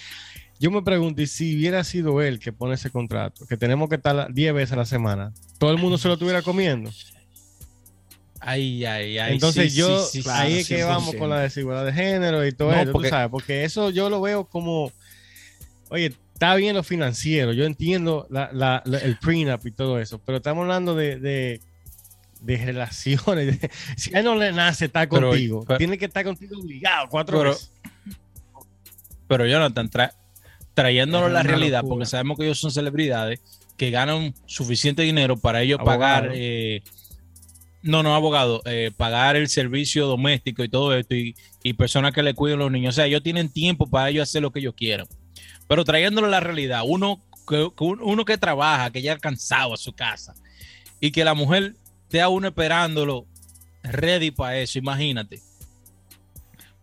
yo 0.60 0.70
me 0.70 0.82
pregunto, 0.84 1.26
si 1.26 1.56
hubiera 1.56 1.84
sido 1.84 2.22
él 2.22 2.40
que 2.40 2.54
pone 2.54 2.76
ese 2.76 2.92
contrato, 2.92 3.46
que 3.48 3.58
tenemos 3.58 3.90
que 3.90 3.96
estar 3.96 4.32
10 4.32 4.54
veces 4.54 4.74
a 4.74 4.76
la 4.76 4.86
semana, 4.86 5.34
todo 5.58 5.72
el 5.72 5.78
mundo 5.78 5.98
se 5.98 6.08
lo 6.08 6.14
estuviera 6.14 6.42
comiendo. 6.42 6.92
Ay, 8.40 8.86
ay, 8.86 9.18
ay. 9.20 9.34
Entonces 9.34 9.76
yo, 9.76 10.04
ahí 10.30 10.60
es 10.60 10.68
que 10.68 10.84
vamos 10.84 11.16
con 11.16 11.30
la 11.30 11.42
desigualdad 11.42 11.86
de 11.86 11.94
género 11.94 12.46
y 12.46 12.52
todo 12.52 12.74
eso, 12.74 12.92
porque, 12.92 13.10
sabes, 13.10 13.30
porque 13.30 13.64
eso 13.64 13.92
yo 13.92 14.10
lo 14.10 14.20
veo 14.22 14.46
como, 14.46 14.92
oye, 15.90 16.14
está 16.34 16.56
bien 16.56 16.76
lo 16.76 16.82
financiero, 16.82 17.54
yo 17.54 17.66
entiendo 17.66 18.28
el 18.32 19.18
prenup 19.20 19.66
y 19.66 19.72
todo 19.72 20.00
eso, 20.00 20.20
pero 20.26 20.38
estamos 20.38 20.64
hablando 20.64 20.96
de, 20.96 21.62
relaciones. 22.46 23.60
si 23.98 24.16
a 24.16 24.20
él 24.20 24.26
no 24.26 24.36
le 24.36 24.52
nace 24.52 24.86
estar 24.86 25.08
contigo, 25.08 25.66
tiene 25.78 25.98
que 25.98 26.06
estar 26.06 26.24
contigo 26.24 26.60
obligado 26.60 27.08
cuatro 27.10 27.38
pero, 27.38 27.52
veces. 27.52 27.72
Pero 29.28 29.48
Jonathan, 29.48 29.90
trae 29.90 30.12
trayéndolo 30.74 31.26
a 31.26 31.30
la 31.30 31.44
realidad, 31.44 31.84
porque 31.88 32.06
sabemos 32.06 32.38
que 32.38 32.46
ellos 32.46 32.60
son 32.60 32.72
celebridades 32.72 33.40
que 33.78 33.92
ganan 33.92 34.34
suficiente 34.46 35.02
dinero 35.02 35.38
para 35.38 35.62
ellos 35.62 35.80
pagar, 35.84 36.32
eh, 36.34 36.82
no, 37.82 38.04
no, 38.04 38.16
abogado, 38.16 38.62
eh, 38.66 38.92
pagar 38.96 39.36
el 39.36 39.48
servicio 39.50 40.06
doméstico 40.06 40.64
y 40.64 40.70
todo 40.70 40.96
esto 40.96 41.16
y, 41.16 41.36
personas 41.74 42.14
que 42.14 42.24
le 42.24 42.34
cuiden 42.34 42.60
los 42.60 42.72
niños. 42.72 42.96
O 42.96 42.98
sea, 42.98 43.06
ellos 43.06 43.24
tienen 43.24 43.50
tiempo 43.50 43.88
para 43.88 44.10
ellos 44.10 44.30
hacer 44.30 44.42
lo 44.42 44.52
que 44.52 44.60
ellos 44.60 44.76
quieran. 44.76 45.08
Pero 45.68 45.84
trayéndolo 45.84 46.28
a 46.28 46.30
la 46.32 46.40
realidad, 46.40 46.84
uno 46.86 47.22
que, 47.48 47.70
uno 47.80 48.26
que 48.26 48.38
trabaja, 48.38 48.92
que 48.92 49.02
ya 49.02 49.14
ha 49.14 49.18
cansado 49.18 49.74
a 49.74 49.78
su 49.78 49.94
casa 49.94 50.34
y 51.00 51.12
que 51.12 51.24
la 51.24 51.34
mujer 51.34 51.76
esté 52.12 52.20
a 52.20 52.28
uno 52.28 52.50
esperándolo 52.50 53.26
ready 53.84 54.32
para 54.32 54.58
eso, 54.58 54.78
imagínate. 54.78 55.40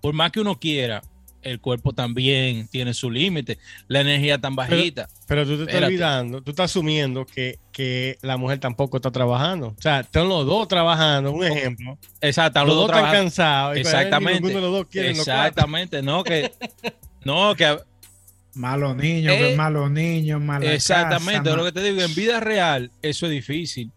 Por 0.01 0.15
más 0.15 0.33
que 0.33 0.41
uno 0.41 0.59
quiera, 0.59 1.03
el 1.43 1.61
cuerpo 1.61 1.93
también 1.93 2.67
tiene 2.69 2.95
su 2.95 3.11
límite. 3.11 3.59
La 3.89 4.01
energía 4.01 4.39
tan 4.39 4.57
bajita. 4.57 5.07
Pero 5.27 5.45
tú 5.45 5.59
te 5.59 5.65
estás 5.65 5.83
olvidando, 5.83 6.41
tú 6.41 6.53
estás 6.53 6.71
asumiendo 6.71 7.27
que, 7.27 7.59
que, 7.73 8.17
la 8.23 8.39
mujer 8.39 8.59
tampoco 8.59 8.97
está 8.97 9.11
trabajando. 9.11 9.75
O 9.79 9.83
sea, 9.83 10.01
están 10.01 10.29
los 10.31 10.47
dos 10.47 10.67
trabajando, 10.67 11.31
un 11.31 11.45
ejemplo. 11.45 11.99
Exacto, 12.23 12.65
los, 12.65 12.75
dos 12.75 12.89
están 12.89 13.13
cansados. 13.13 13.77
Exactamente. 13.77 14.55
los 14.55 14.63
dos 14.63 14.87
Exactamente, 14.95 16.01
no 16.01 16.25
que. 16.25 16.53
No, 17.23 17.55
que. 17.55 17.79
Malos 18.55 18.97
niños, 18.97 19.35
eh, 19.39 19.55
malos 19.57 19.89
niños, 19.89 20.41
malos 20.41 20.69
Exactamente, 20.69 21.55
lo 21.55 21.65
que 21.65 21.71
te 21.71 21.81
digo, 21.81 22.01
en 22.01 22.13
vida 22.17 22.41
real, 22.41 22.91
eso 23.03 23.27
es 23.27 23.33
difícil. 23.33 23.93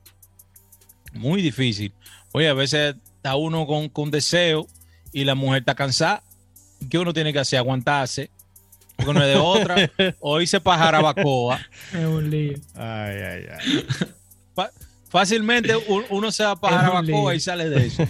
Muy 1.14 1.42
difícil. 1.42 1.94
Oye, 2.32 2.48
a 2.48 2.54
veces 2.54 2.96
está 3.18 3.36
uno 3.36 3.66
con, 3.68 3.90
con 3.90 4.12
deseo 4.12 4.68
y 5.12 5.24
la 5.26 5.36
mujer 5.36 5.60
está 5.60 5.76
cansada. 5.76 6.24
¿Qué 6.90 6.98
uno 6.98 7.14
tiene 7.14 7.34
que 7.34 7.40
hacer? 7.40 7.60
Aguantarse 7.60 8.30
porque 9.04 9.20
no 9.20 9.26
es 9.26 9.34
de 9.34 9.40
otra. 9.40 9.76
Hoy 10.20 10.48
se 10.48 10.60
para 10.62 10.84
Jarabacoa. 10.84 11.60
Es 11.94 12.06
un 12.06 12.30
lío. 12.30 12.58
Ay, 12.76 13.18
ay, 13.18 13.46
ay. 13.60 14.66
fácilmente 15.10 15.74
uno 16.10 16.32
se 16.32 16.44
va 16.44 16.56
para 16.56 16.80
Jarabacoa 16.80 17.36
y 17.36 17.40
sale 17.40 17.70
de 17.70 17.88
eso. 17.88 18.04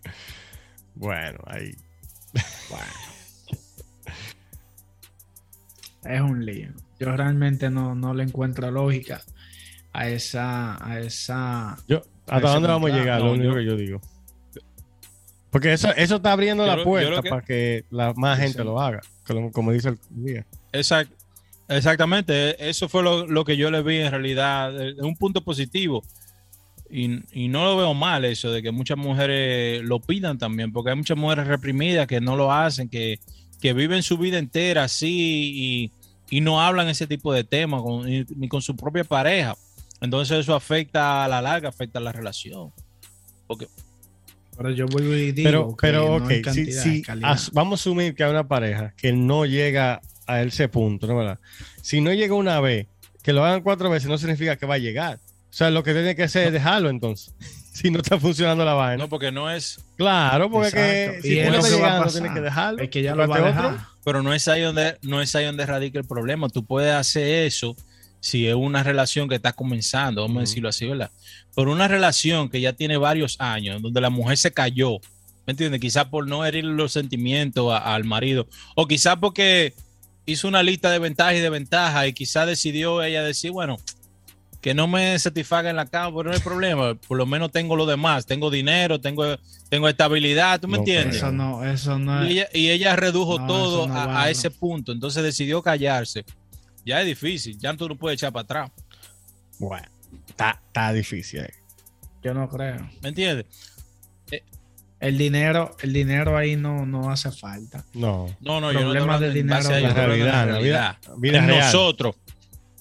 bueno, 0.94 1.38
ahí. 1.46 1.76
Es 6.04 6.20
un 6.20 6.44
lío. 6.44 6.70
Yo 6.98 7.14
realmente 7.14 7.70
no, 7.70 7.94
no 7.94 8.14
le 8.14 8.24
encuentro 8.24 8.70
lógica 8.70 9.22
a 10.00 10.08
esa. 10.08 10.84
A 10.84 11.00
esa 11.00 11.76
yo, 11.86 12.02
¿Hasta 12.26 12.52
dónde 12.52 12.68
vamos 12.68 12.90
a 12.90 12.94
llegar? 12.94 13.20
lo 13.20 13.32
único 13.32 13.54
que 13.54 13.64
yo 13.64 13.76
digo. 13.76 14.00
Porque 15.50 15.72
eso, 15.72 15.88
eso 15.96 16.16
está 16.16 16.32
abriendo 16.32 16.66
la 16.66 16.84
puerta 16.84 17.22
para 17.22 17.42
que 17.42 17.84
la 17.90 18.12
más 18.14 18.38
gente 18.38 18.62
lo 18.62 18.80
haga 18.80 19.00
como, 19.52 19.72
dice 19.72 19.90
el 19.90 19.98
día. 20.10 20.46
exactamente, 21.68 22.68
eso 22.68 22.88
fue 22.88 23.02
lo, 23.02 23.44
que 23.44 23.56
yo 23.56 23.70
le 23.70 23.82
vi 23.82 23.96
en 23.98 24.10
realidad, 24.10 24.80
es 24.80 24.98
un 24.98 25.16
punto 25.16 25.42
positivo. 25.42 26.02
Y, 26.90 27.48
no 27.48 27.64
lo 27.64 27.76
veo 27.76 27.92
mal 27.92 28.24
eso 28.24 28.50
de 28.50 28.62
que 28.62 28.70
muchas 28.70 28.96
mujeres 28.96 29.82
lo 29.84 30.00
pidan 30.00 30.38
también, 30.38 30.72
porque 30.72 30.90
hay 30.90 30.96
muchas 30.96 31.18
mujeres 31.18 31.46
reprimidas 31.46 32.06
que 32.06 32.20
no 32.20 32.36
lo 32.36 32.52
hacen, 32.52 32.88
que, 32.88 33.18
viven 33.60 34.02
su 34.02 34.16
vida 34.16 34.38
entera 34.38 34.84
así 34.84 35.90
y, 36.30 36.40
no 36.40 36.60
hablan 36.60 36.88
ese 36.88 37.06
tipo 37.06 37.32
de 37.32 37.44
temas 37.44 37.82
ni, 38.04 38.48
con 38.48 38.62
su 38.62 38.76
propia 38.76 39.04
pareja. 39.04 39.56
Entonces 40.00 40.38
eso 40.38 40.54
afecta 40.54 41.24
a 41.24 41.28
la 41.28 41.42
larga, 41.42 41.68
afecta 41.68 41.98
a 41.98 42.02
la 42.02 42.12
relación. 42.12 42.72
Porque 43.46 43.66
pero 44.58 44.70
yo 44.70 44.86
vuelvo 44.86 45.14
y 45.14 45.30
digo 45.30 45.76
pero, 45.80 46.16
ok, 46.16 46.32
si, 46.50 47.04
vamos 47.52 47.78
a 47.78 47.80
asumir 47.80 48.16
que 48.16 48.24
hay 48.24 48.30
una 48.30 48.48
pareja 48.48 48.92
que 48.96 49.12
no 49.12 49.46
llega 49.46 50.00
a 50.26 50.42
ese 50.42 50.68
punto, 50.68 51.06
¿no 51.06 51.16
verdad? 51.16 51.38
Si 51.80 52.00
no 52.00 52.12
llega 52.12 52.34
una 52.34 52.60
vez, 52.60 52.88
que 53.22 53.32
lo 53.32 53.44
hagan 53.44 53.62
cuatro 53.62 53.88
veces 53.88 54.08
no 54.08 54.18
significa 54.18 54.56
que 54.56 54.66
va 54.66 54.74
a 54.74 54.78
llegar. 54.78 55.20
O 55.48 55.52
sea, 55.52 55.70
lo 55.70 55.84
que 55.84 55.92
tiene 55.92 56.16
que 56.16 56.24
hacer 56.24 56.48
es 56.48 56.52
dejarlo 56.52 56.90
entonces. 56.90 57.34
Si 57.78 57.92
no 57.92 58.00
está 58.00 58.18
funcionando 58.18 58.64
la 58.64 58.74
vaina. 58.74 59.04
No, 59.04 59.08
porque 59.08 59.30
no 59.30 59.48
es. 59.48 59.78
Claro, 59.96 60.50
porque 60.50 60.72
que, 60.72 61.20
si 61.22 61.40
no 61.48 61.58
está 61.58 61.68
llegando, 61.68 62.10
tiene 62.10 62.34
que 62.34 62.40
dejarlo. 62.40 62.82
Es 62.82 62.90
que 62.90 63.02
ya 63.02 63.14
lo 63.14 63.28
va 63.28 63.36
a 63.36 63.40
dejar. 63.40 63.78
Pero 64.04 64.20
no 64.20 64.34
es 64.34 64.48
ahí 64.48 64.62
donde, 64.62 64.98
no 65.02 65.22
es 65.22 65.32
ahí 65.36 65.44
donde 65.44 65.64
radica 65.64 65.96
el 65.96 66.04
problema. 66.04 66.48
Tú 66.48 66.66
puedes 66.66 66.92
hacer 66.92 67.46
eso 67.46 67.76
si 68.20 68.46
es 68.46 68.54
una 68.54 68.82
relación 68.82 69.28
que 69.28 69.36
está 69.36 69.52
comenzando, 69.52 70.22
vamos 70.22 70.38
a 70.38 70.40
decirlo 70.40 70.68
así, 70.68 70.86
¿verdad? 70.86 71.10
Pero 71.54 71.72
una 71.72 71.88
relación 71.88 72.48
que 72.48 72.60
ya 72.60 72.72
tiene 72.72 72.96
varios 72.96 73.36
años, 73.40 73.80
donde 73.80 74.00
la 74.00 74.10
mujer 74.10 74.36
se 74.36 74.52
cayó, 74.52 74.98
¿me 75.46 75.52
entiendes? 75.52 75.80
Quizás 75.80 76.06
por 76.06 76.26
no 76.26 76.44
herir 76.44 76.64
los 76.64 76.92
sentimientos 76.92 77.72
al 77.82 78.04
marido, 78.04 78.46
o 78.74 78.86
quizás 78.86 79.16
porque 79.16 79.74
hizo 80.26 80.48
una 80.48 80.62
lista 80.62 80.90
de 80.90 80.98
ventajas 80.98 81.34
y 81.34 81.40
de 81.40 81.50
ventajas 81.50 82.06
y 82.06 82.12
quizás 82.12 82.46
decidió 82.46 83.02
ella 83.02 83.22
decir, 83.22 83.50
bueno, 83.50 83.78
que 84.60 84.74
no 84.74 84.88
me 84.88 85.18
satisfaga 85.18 85.70
en 85.70 85.76
la 85.76 85.86
cama, 85.86 86.16
pero 86.16 86.30
no 86.30 86.34
hay 86.34 86.42
problema, 86.42 86.94
por 86.94 87.16
lo 87.16 87.26
menos 87.26 87.52
tengo 87.52 87.76
lo 87.76 87.86
demás, 87.86 88.26
tengo 88.26 88.50
dinero, 88.50 89.00
tengo, 89.00 89.24
tengo 89.68 89.88
estabilidad, 89.88 90.60
¿tú 90.60 90.66
me 90.68 90.78
entiendes? 90.78 91.16
Eso 91.16 91.30
no, 91.30 91.64
eso 91.64 91.98
no 91.98 92.24
es... 92.24 92.48
y, 92.52 92.70
ella, 92.70 92.96
redujo 92.96 93.46
todo 93.46 93.88
a, 93.90 94.28
ese 94.30 94.50
punto, 94.50 94.92
entonces 94.92 95.22
decidió 95.22 95.62
callarse 95.62 96.24
ya 96.88 97.02
es 97.02 97.06
difícil, 97.06 97.58
ya 97.58 97.76
tú 97.76 97.86
no 97.86 97.96
puedes 97.96 98.18
echar 98.18 98.32
para 98.32 98.44
atrás. 98.44 98.70
Bueno, 99.58 99.86
está, 100.26 100.60
está 100.66 100.92
difícil. 100.92 101.40
Eh. 101.40 101.54
Yo 102.22 102.32
no 102.32 102.48
creo. 102.48 102.88
¿Me 103.02 103.10
entiendes? 103.10 103.44
Eh, 104.30 104.42
el 104.98 105.18
dinero, 105.18 105.76
el 105.82 105.92
dinero 105.92 106.36
ahí 106.36 106.56
no, 106.56 106.86
no 106.86 107.10
hace 107.10 107.30
falta. 107.30 107.84
No. 107.92 108.34
No, 108.40 108.60
no, 108.60 108.72
yo 108.72 108.80
no 108.80 109.20
del 109.20 109.34
dinero. 109.34 109.60
En 109.70 109.82
la 109.82 109.92
realidad, 109.92 110.42
en 110.44 110.54
la 110.54 110.58
vida, 110.60 111.00
vida 111.18 111.38
en 111.38 111.46
nosotros. 111.46 112.16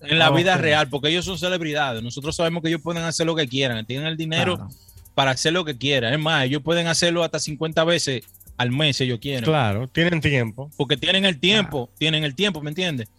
En 0.02 0.20
la 0.20 0.30
vida 0.30 0.56
real, 0.58 0.88
porque 0.90 1.10
ellos 1.10 1.26
son 1.26 1.38
celebridades. 1.38 2.02
Nosotros 2.02 2.36
sabemos 2.36 2.62
que 2.62 2.70
ellos 2.70 2.82
pueden 2.82 3.04
hacer 3.04 3.26
lo 3.26 3.36
que 3.36 3.48
quieran. 3.48 3.86
Tienen 3.86 4.08
el 4.08 4.16
dinero 4.16 4.70
para 5.16 5.32
hacer 5.32 5.52
lo 5.52 5.66
que 5.66 5.78
quieran. 5.78 6.14
Es 6.14 6.20
más, 6.20 6.46
ellos 6.46 6.62
pueden 6.62 6.88
hacerlo 6.88 7.26
hasta 7.26 7.40
50 7.40 7.84
veces 7.84 8.24
al 8.56 8.72
mes 8.72 8.98
si 8.98 9.04
ellos 9.04 9.20
quieren. 9.20 9.44
Claro, 9.44 9.88
tienen 9.88 10.22
tiempo. 10.22 10.72
Porque 10.78 10.96
tienen 10.96 11.26
el 11.26 11.40
tiempo, 11.40 11.90
tienen 11.98 12.24
el 12.24 12.36
tiempo, 12.36 12.62
¿me 12.62 12.70
entiendes? 12.70 13.10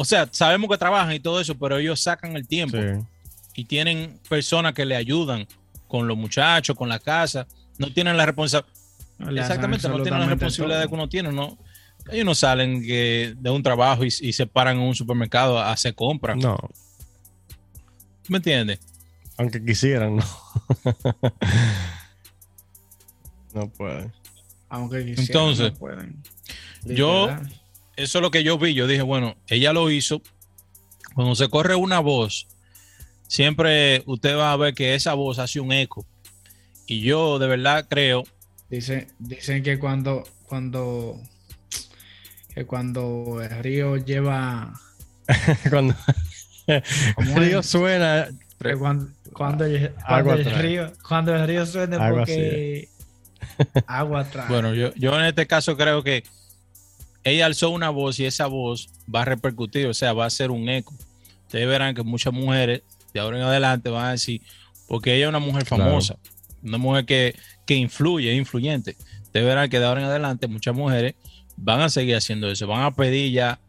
O 0.00 0.04
sea, 0.06 0.26
sabemos 0.32 0.70
que 0.70 0.78
trabajan 0.78 1.12
y 1.12 1.20
todo 1.20 1.42
eso, 1.42 1.58
pero 1.58 1.76
ellos 1.76 2.00
sacan 2.00 2.34
el 2.34 2.48
tiempo 2.48 2.78
y 3.54 3.66
tienen 3.66 4.18
personas 4.30 4.72
que 4.72 4.86
le 4.86 4.96
ayudan 4.96 5.46
con 5.88 6.08
los 6.08 6.16
muchachos, 6.16 6.74
con 6.74 6.88
la 6.88 6.98
casa. 6.98 7.46
No 7.76 7.92
tienen 7.92 8.16
la 8.16 8.24
responsabilidad. 8.24 8.72
Exactamente, 9.28 9.86
no 9.90 10.02
tienen 10.02 10.20
la 10.20 10.26
responsabilidad 10.26 10.88
que 10.88 10.94
uno 10.94 11.06
tiene, 11.06 11.32
¿no? 11.32 11.58
Ellos 12.10 12.24
no 12.24 12.34
salen 12.34 12.80
de 12.80 13.50
un 13.50 13.62
trabajo 13.62 14.02
y, 14.02 14.10
se 14.10 14.46
paran 14.46 14.78
en 14.78 14.84
un 14.84 14.94
supermercado 14.94 15.58
a 15.58 15.70
hacer 15.70 15.94
compras. 15.94 16.38
No. 16.38 16.56
¿Me 18.26 18.38
entiendes? 18.38 18.80
Aunque 19.36 19.62
quisieran, 19.62 20.16
no. 20.16 20.22
no 23.52 23.68
pueden. 23.68 24.10
Aunque 24.70 25.04
quisieran, 25.04 25.26
Entonces, 25.26 25.72
no 25.74 25.78
pueden. 25.78 26.22
Yo 26.86 27.28
eso 28.02 28.18
es 28.18 28.22
lo 28.22 28.30
que 28.30 28.42
yo 28.42 28.58
vi. 28.58 28.74
Yo 28.74 28.86
dije, 28.86 29.02
bueno, 29.02 29.36
ella 29.46 29.72
lo 29.72 29.90
hizo. 29.90 30.22
Cuando 31.14 31.34
se 31.34 31.48
corre 31.48 31.74
una 31.74 32.00
voz, 32.00 32.46
siempre 33.26 34.02
usted 34.06 34.36
va 34.36 34.52
a 34.52 34.56
ver 34.56 34.74
que 34.74 34.94
esa 34.94 35.14
voz 35.14 35.38
hace 35.38 35.60
un 35.60 35.72
eco. 35.72 36.06
Y 36.86 37.00
yo 37.00 37.38
de 37.38 37.46
verdad 37.46 37.86
creo. 37.88 38.24
Dicen, 38.68 39.08
dicen 39.18 39.62
que 39.62 39.78
cuando, 39.78 40.24
cuando, 40.46 41.20
que 42.54 42.64
cuando 42.64 43.40
el 43.42 43.50
río 43.62 43.96
lleva. 43.96 44.72
cuando 45.70 45.94
el 46.66 47.34
río 47.36 47.62
suena. 47.62 48.28
Cuando, 49.32 49.64
el, 49.64 49.90
río, 50.58 50.92
cuando 51.08 51.34
el 51.34 51.46
río 51.46 51.64
suena 51.64 52.10
porque 52.10 52.88
agua 53.86 54.20
atrás. 54.20 54.48
Bueno, 54.48 54.74
yo, 54.74 54.92
yo 54.96 55.18
en 55.18 55.24
este 55.24 55.46
caso 55.46 55.78
creo 55.78 56.02
que 56.02 56.24
ella 57.24 57.46
alzó 57.46 57.70
una 57.70 57.90
voz 57.90 58.18
y 58.18 58.24
esa 58.24 58.46
voz 58.46 58.88
va 59.12 59.22
a 59.22 59.24
repercutir, 59.24 59.86
o 59.86 59.94
sea, 59.94 60.12
va 60.12 60.26
a 60.26 60.30
ser 60.30 60.50
un 60.50 60.68
eco. 60.68 60.94
Ustedes 61.46 61.66
verán 61.66 61.94
que 61.94 62.02
muchas 62.02 62.32
mujeres 62.32 62.82
de 63.12 63.20
ahora 63.20 63.38
en 63.38 63.42
adelante 63.42 63.90
van 63.90 64.06
a 64.06 64.10
decir, 64.12 64.40
porque 64.86 65.14
ella 65.14 65.26
es 65.26 65.28
una 65.28 65.38
mujer 65.38 65.66
famosa, 65.66 66.16
una 66.62 66.78
mujer 66.78 67.04
que, 67.04 67.34
que 67.66 67.74
influye, 67.74 68.34
influyente. 68.34 68.96
Ustedes 69.22 69.46
verán 69.46 69.68
que 69.68 69.78
de 69.78 69.86
ahora 69.86 70.00
en 70.00 70.06
adelante 70.06 70.46
muchas 70.48 70.74
mujeres 70.74 71.14
van 71.56 71.80
a 71.80 71.88
seguir 71.88 72.16
haciendo 72.16 72.50
eso, 72.50 72.66
van 72.66 72.82
a 72.82 72.90
pedir 72.90 73.32
ya, 73.32 73.60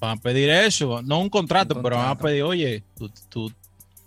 van 0.00 0.18
a 0.18 0.20
pedir 0.20 0.50
eso, 0.50 1.00
no 1.02 1.20
un 1.20 1.30
contrato, 1.30 1.80
pero 1.80 1.96
van 1.96 2.08
a 2.08 2.18
pedir, 2.18 2.42
oye, 2.42 2.82
tú, 3.28 3.52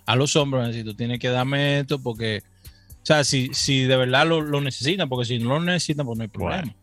a 0.06 0.16
los 0.16 0.36
hombres 0.36 0.60
van 0.60 0.66
a 0.66 0.72
decir, 0.72 0.86
tú 0.86 0.94
tienes 0.94 1.20
que 1.20 1.30
darme 1.30 1.80
esto 1.80 2.00
porque, 2.00 2.44
o 2.92 3.06
sea, 3.06 3.24
si, 3.24 3.50
si 3.54 3.84
de 3.84 3.96
verdad 3.96 4.28
lo, 4.28 4.62
necesitan, 4.62 5.08
porque 5.08 5.26
si 5.26 5.40
no 5.40 5.50
lo 5.50 5.62
necesitan, 5.62 6.06
pues 6.06 6.18
no 6.18 6.24
hay 6.24 6.28
problema. 6.28 6.62
Bueno, 6.62 6.76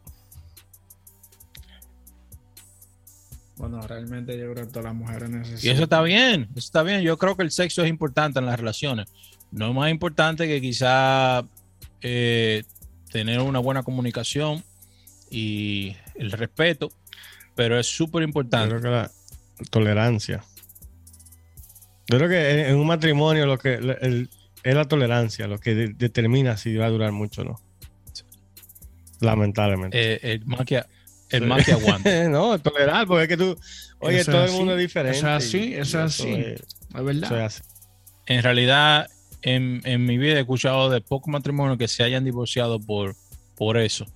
realmente 3.68 4.36
yo 4.38 4.52
creo 4.52 4.66
que 4.66 4.72
todas 4.72 4.84
las 4.84 4.94
mujeres 4.94 5.30
necesitan. 5.30 5.66
Y 5.66 5.74
eso 5.74 5.84
está 5.84 6.02
bien, 6.02 6.48
eso 6.50 6.66
está 6.66 6.82
bien. 6.82 7.02
Yo 7.02 7.16
creo 7.18 7.36
que 7.36 7.42
el 7.42 7.50
sexo 7.50 7.82
es 7.82 7.88
importante 7.88 8.38
en 8.38 8.46
las 8.46 8.58
relaciones. 8.58 9.12
No 9.50 9.68
es 9.68 9.74
más 9.74 9.90
importante 9.90 10.46
que 10.46 10.60
quizá 10.60 11.44
eh, 12.00 12.64
tener 13.10 13.40
una 13.40 13.58
buena 13.58 13.82
comunicación 13.82 14.62
y 15.30 15.96
el 16.14 16.32
respeto, 16.32 16.90
pero 17.54 17.78
es 17.78 17.86
súper 17.86 18.22
importante. 18.22 18.74
Yo 18.74 18.80
creo 18.80 18.92
que 18.92 18.98
la 18.98 19.10
tolerancia. 19.70 20.44
Yo 22.08 22.18
creo 22.18 22.28
que 22.28 22.68
en 22.68 22.76
un 22.76 22.86
matrimonio 22.86 23.46
lo 23.46 23.58
que 23.58 23.74
es 24.62 24.74
la 24.74 24.84
tolerancia, 24.86 25.46
lo 25.46 25.58
que 25.58 25.74
determina 25.74 26.56
si 26.56 26.76
va 26.76 26.86
a 26.86 26.90
durar 26.90 27.12
mucho 27.12 27.42
o 27.42 27.44
no. 27.44 27.60
Lamentablemente. 29.20 30.34
Eh, 30.34 30.40
más 30.44 30.66
que 30.66 30.82
el 31.32 31.46
más 31.46 31.64
que 31.64 31.72
aguante. 31.72 32.28
no, 32.28 32.58
tolerar, 32.58 33.06
porque 33.06 33.22
es 33.24 33.28
que 33.28 33.36
tú, 33.36 33.58
oye, 34.00 34.24
todo 34.24 34.44
el 34.44 34.52
mundo 34.52 34.74
es 34.74 34.80
diferente. 34.80 35.18
Eso 35.18 35.28
es 35.28 35.44
así, 35.44 35.74
eso 35.74 35.98
es 35.98 36.20
así. 36.20 36.30
Es, 36.30 37.04
verdad. 37.04 37.52
En 38.26 38.42
realidad, 38.42 39.08
en, 39.42 39.80
en, 39.84 40.04
mi 40.04 40.18
vida 40.18 40.34
he 40.34 40.40
escuchado 40.40 40.90
de 40.90 41.00
pocos 41.00 41.30
matrimonios 41.32 41.78
que 41.78 41.88
se 41.88 42.02
hayan 42.02 42.24
divorciado 42.24 42.78
por, 42.78 43.16
por 43.56 43.76
eso. 43.76 44.06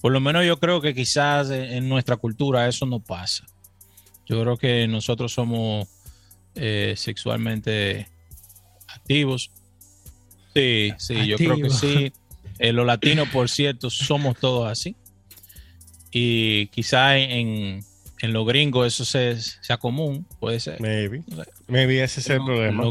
Por 0.00 0.12
lo 0.12 0.20
menos 0.20 0.44
yo 0.44 0.58
creo 0.58 0.80
que 0.80 0.94
quizás 0.94 1.50
en 1.50 1.88
nuestra 1.88 2.16
cultura 2.16 2.68
eso 2.68 2.86
no 2.86 3.00
pasa. 3.00 3.44
Yo 4.26 4.40
creo 4.40 4.56
que 4.56 4.86
nosotros 4.88 5.32
somos 5.32 5.88
eh, 6.54 6.94
sexualmente 6.96 8.08
activos. 8.88 9.50
Sí, 10.54 10.92
sí, 10.98 11.26
yo 11.26 11.36
creo 11.36 11.56
que 11.56 11.70
sí. 11.70 12.12
Eh, 12.58 12.72
los 12.72 12.86
latinos, 12.86 13.28
por 13.28 13.48
cierto, 13.48 13.90
somos 13.90 14.38
todos 14.38 14.70
así. 14.70 14.96
Y 16.18 16.68
quizá 16.68 17.18
en, 17.18 17.84
en 18.22 18.32
los 18.32 18.46
gringos 18.46 18.86
eso 18.86 19.04
sea 19.04 19.76
común, 19.76 20.26
puede 20.40 20.60
ser. 20.60 20.80
Maybe. 20.80 21.22
Maybe 21.68 22.02
ese 22.02 22.20
es 22.20 22.30
el 22.30 22.42
problema. 22.42 22.84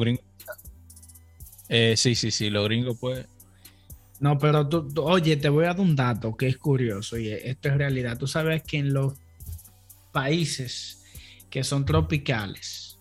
Eh, 1.68 1.96
sí, 1.98 2.14
sí, 2.14 2.30
sí, 2.30 2.52
los 2.52 2.66
gringos 2.66 3.00
pues. 3.00 3.26
No, 4.20 4.38
pero 4.38 4.70
tú, 4.70 4.94
oye, 5.02 5.38
te 5.38 5.50
voy 5.50 5.64
a 5.64 5.70
dar 5.70 5.80
un 5.80 5.96
dato 5.96 6.38
que 6.38 6.46
es 6.46 6.58
curioso 6.58 7.18
y 7.18 7.30
esto 7.30 7.70
es 7.70 7.78
realidad. 7.78 8.16
Tú 8.16 8.28
sabes 8.28 8.62
que 8.62 8.78
en 8.78 8.94
los 8.94 9.16
países 10.12 11.04
que 11.50 11.64
son 11.64 11.84
tropicales, 11.84 13.00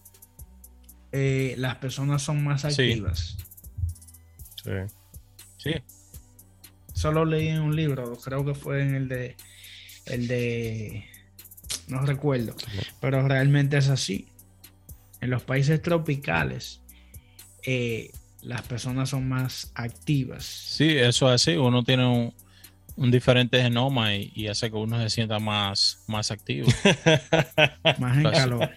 eh, 1.13 1.55
las 1.59 1.77
personas 1.77 2.23
son 2.23 2.43
más 2.43 2.65
activas. 2.65 3.37
Sí. 4.65 4.71
Sí. 5.59 5.73
Solo 6.95 7.27
leí 7.27 7.49
en 7.49 7.61
un 7.61 7.77
libro, 7.77 8.17
creo 8.17 8.43
que 8.43 8.55
fue 8.55 8.81
en 8.81 8.95
el 8.95 9.09
de 9.09 9.37
el 10.07 10.29
de 10.29 11.05
no 11.89 12.05
recuerdo, 12.05 12.55
pero 13.01 13.27
realmente 13.27 13.77
es 13.77 13.89
así. 13.89 14.29
En 15.21 15.31
los 15.31 15.43
países 15.43 15.81
tropicales, 15.81 16.81
eh, 17.65 18.11
las 18.43 18.63
personas 18.63 19.11
son 19.11 19.29
más 19.29 19.73
activas. 19.75 20.45
Sí, 20.45 20.97
eso 20.97 21.33
es 21.33 21.43
así. 21.43 21.57
Uno 21.57 21.83
tiene 21.83 22.33
un, 22.97 23.11
diferente 23.11 23.61
genoma 23.61 24.15
y, 24.15 24.49
hace 24.49 24.71
que 24.71 24.77
uno 24.77 25.01
se 25.01 25.11
sienta 25.11 25.39
más, 25.39 26.05
más 26.07 26.31
activo. 26.31 26.69
más 27.99 28.17
en 28.19 28.23
calor. 28.25 28.71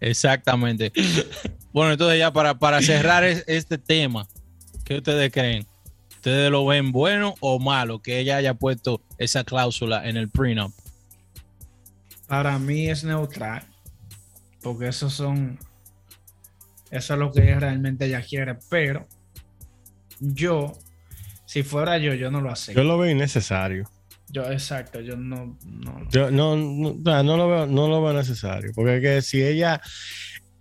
Exactamente. 0.00 0.92
Bueno, 1.72 1.92
entonces 1.92 2.18
ya 2.18 2.32
para, 2.32 2.58
para 2.58 2.82
cerrar 2.82 3.24
este 3.24 3.78
tema, 3.78 4.28
¿qué 4.84 4.96
ustedes 4.96 5.32
creen? 5.32 5.66
¿Ustedes 6.26 6.50
lo 6.50 6.66
ven 6.66 6.90
bueno 6.90 7.36
o 7.38 7.60
malo 7.60 8.02
que 8.02 8.18
ella 8.18 8.36
haya 8.38 8.54
puesto 8.54 9.00
esa 9.16 9.44
cláusula 9.44 10.08
en 10.08 10.16
el 10.16 10.28
prenup? 10.28 10.72
Para 12.26 12.58
mí 12.58 12.88
es 12.88 13.04
neutral, 13.04 13.62
porque 14.60 14.88
esos 14.88 15.12
son, 15.12 15.56
eso 16.90 17.14
es 17.14 17.20
lo 17.20 17.30
que 17.30 17.54
realmente 17.54 18.06
ella 18.06 18.22
quiere, 18.22 18.58
pero 18.68 19.06
yo, 20.18 20.72
si 21.44 21.62
fuera 21.62 21.96
yo, 21.98 22.12
yo 22.14 22.28
no 22.32 22.40
lo 22.40 22.50
hacía. 22.50 22.74
Yo 22.74 22.82
lo 22.82 22.98
veo 22.98 23.12
innecesario. 23.12 23.88
Yo, 24.28 24.50
exacto, 24.50 25.00
yo 25.00 25.16
no, 25.16 25.56
no, 25.64 26.08
yo 26.10 26.32
no, 26.32 26.56
no, 26.56 27.22
no, 27.22 27.36
lo 27.36 27.48
veo, 27.48 27.66
no 27.68 27.86
lo 27.86 28.02
veo 28.02 28.14
necesario, 28.14 28.72
porque 28.74 29.00
que 29.00 29.22
si 29.22 29.44
ella, 29.44 29.80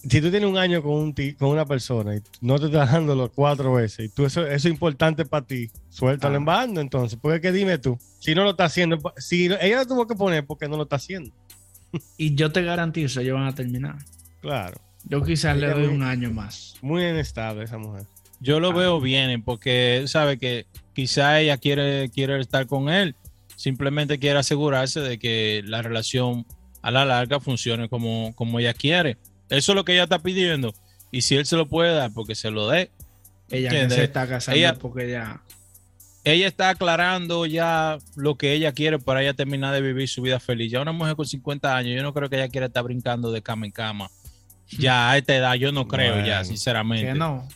si 0.07 0.21
tú 0.21 0.29
tienes 0.29 0.49
un 0.49 0.57
año 0.57 0.83
con, 0.83 0.93
un 0.93 1.15
con 1.37 1.49
una 1.49 1.65
persona 1.65 2.15
y 2.15 2.21
no 2.41 2.59
te 2.59 2.67
estás 2.67 2.91
dando 2.91 3.15
los 3.15 3.31
cuatro 3.31 3.73
veces 3.73 4.05
y 4.05 4.09
tú 4.09 4.25
eso, 4.25 4.45
eso 4.45 4.67
es 4.67 4.71
importante 4.71 5.25
para 5.25 5.45
ti, 5.45 5.69
suéltalo 5.89 6.35
ah. 6.35 6.37
en 6.37 6.45
bando 6.45 6.81
entonces. 6.81 7.17
Porque 7.21 7.41
que 7.41 7.51
dime 7.51 7.77
tú, 7.77 7.97
si 8.19 8.35
no 8.35 8.43
lo 8.43 8.51
está 8.51 8.65
haciendo, 8.65 9.01
si 9.17 9.45
ella 9.45 9.79
lo 9.79 9.87
tuvo 9.87 10.07
que 10.07 10.15
poner 10.15 10.45
porque 10.45 10.67
no 10.67 10.77
lo 10.77 10.83
está 10.83 10.97
haciendo. 10.97 11.31
Y 12.17 12.35
yo 12.35 12.51
te 12.51 12.61
garantizo, 12.61 13.21
ellos 13.21 13.35
van 13.35 13.47
a 13.47 13.55
terminar. 13.55 13.95
Claro. 14.41 14.79
Yo 15.05 15.23
quizás 15.23 15.55
le 15.55 15.69
doy 15.69 15.85
un 15.85 16.03
año 16.03 16.31
más. 16.31 16.75
Muy 16.81 17.03
inestable 17.03 17.63
esa 17.63 17.77
mujer. 17.77 18.03
Yo 18.41 18.59
lo 18.59 18.73
veo 18.73 18.99
bien 18.99 19.41
porque 19.43 20.03
sabe 20.07 20.37
que 20.37 20.65
quizá 20.93 21.39
ella 21.39 21.57
quiere, 21.57 22.09
quiere 22.09 22.39
estar 22.39 22.67
con 22.67 22.89
él. 22.89 23.15
Simplemente 23.55 24.19
quiere 24.19 24.39
asegurarse 24.39 24.99
de 24.99 25.17
que 25.17 25.61
la 25.63 25.81
relación 25.81 26.45
a 26.81 26.91
la 26.91 27.05
larga 27.05 27.39
funcione 27.39 27.87
como, 27.87 28.33
como 28.35 28.59
ella 28.59 28.73
quiere. 28.73 29.17
Eso 29.49 29.71
es 29.71 29.75
lo 29.75 29.85
que 29.85 29.93
ella 29.93 30.03
está 30.03 30.19
pidiendo. 30.19 30.73
Y 31.11 31.21
si 31.21 31.35
él 31.35 31.45
se 31.45 31.55
lo 31.55 31.67
puede 31.67 31.93
dar, 31.93 32.11
porque 32.13 32.35
se 32.35 32.51
lo 32.51 32.67
dé. 32.67 32.91
Ella 33.49 33.89
se 33.89 34.03
está 34.03 34.27
casando 34.27 34.79
porque 34.79 35.09
ya. 35.09 35.41
Ella 36.23 36.47
está 36.47 36.69
aclarando 36.69 37.45
ya 37.45 37.99
lo 38.15 38.35
que 38.35 38.53
ella 38.53 38.71
quiere 38.71 38.97
para 38.97 39.21
ella 39.21 39.35
terminar 39.35 39.73
de 39.73 39.81
vivir 39.81 40.09
su 40.09 40.23
vida 40.23 40.39
feliz. 40.39 40.71
Ya 40.71 40.81
una 40.81 40.91
mujer 40.91 41.15
con 41.15 41.27
50 41.27 41.75
años, 41.75 41.95
yo 41.95 42.01
no 42.01 42.13
creo 42.13 42.29
que 42.29 42.37
ella 42.37 42.49
quiera 42.49 42.65
estar 42.65 42.83
brincando 42.83 43.31
de 43.31 43.43
cama 43.43 43.67
en 43.67 43.71
cama. 43.71 44.09
Ya 44.79 45.11
a 45.11 45.17
esta 45.17 45.35
edad, 45.35 45.53
yo 45.53 45.71
no 45.71 45.87
creo 45.87 46.25
ya, 46.25 46.43
sinceramente. 46.43 47.13
no. 47.13 47.47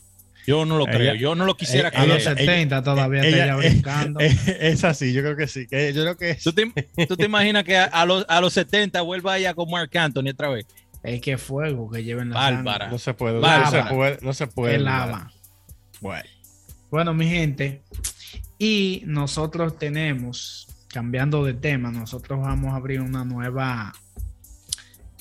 Yo 0.47 0.65
no 0.65 0.77
lo 0.79 0.85
creo, 0.85 1.13
yo 1.13 1.35
no 1.35 1.45
lo 1.45 1.55
quisiera 1.55 1.91
creer. 1.91 2.11
A 2.11 2.13
los 2.15 2.23
70 2.23 2.81
todavía 2.81 3.23
ella, 3.23 3.55
brincando. 3.55 4.19
Es, 4.59 4.83
así, 4.83 5.13
yo 5.13 5.21
creo 5.21 5.35
que 5.35 5.47
sí. 5.47 5.67
Que 5.67 5.93
yo 5.93 6.01
creo 6.01 6.17
que 6.17 6.35
¿Tú, 6.35 6.53
te, 6.53 7.25
imaginas 7.25 7.63
que 7.63 7.77
a, 7.77 8.05
los, 8.05 8.25
a 8.27 8.41
los 8.41 8.53
70 8.53 8.99
vuelva 9.01 9.37
ella 9.37 9.53
con 9.53 9.69
Mark 9.69 9.95
Anthony 9.95 10.29
otra 10.31 10.49
vez? 10.49 10.65
Es 11.03 11.21
que 11.21 11.38
fuego 11.38 11.89
que 11.89 12.03
lleven 12.03 12.29
la 12.29 12.35
Bárbara. 12.35 12.89
No 12.89 12.97
se 12.97 13.13
puede. 13.13 13.39
No 13.39 13.71
se 13.71 13.83
puede. 13.83 14.19
No 14.21 14.33
se 14.33 14.47
puede. 14.47 14.79
lava. 14.79 15.31
Bueno. 16.01 16.29
Bueno, 16.91 17.13
mi 17.13 17.27
gente. 17.27 17.83
Y 18.57 19.03
nosotros 19.05 19.77
tenemos, 19.77 20.67
cambiando 20.89 21.45
de 21.45 21.53
tema, 21.53 21.91
nosotros 21.91 22.41
vamos 22.41 22.73
a 22.73 22.77
abrir 22.77 22.99
una 22.99 23.23
nueva 23.23 23.93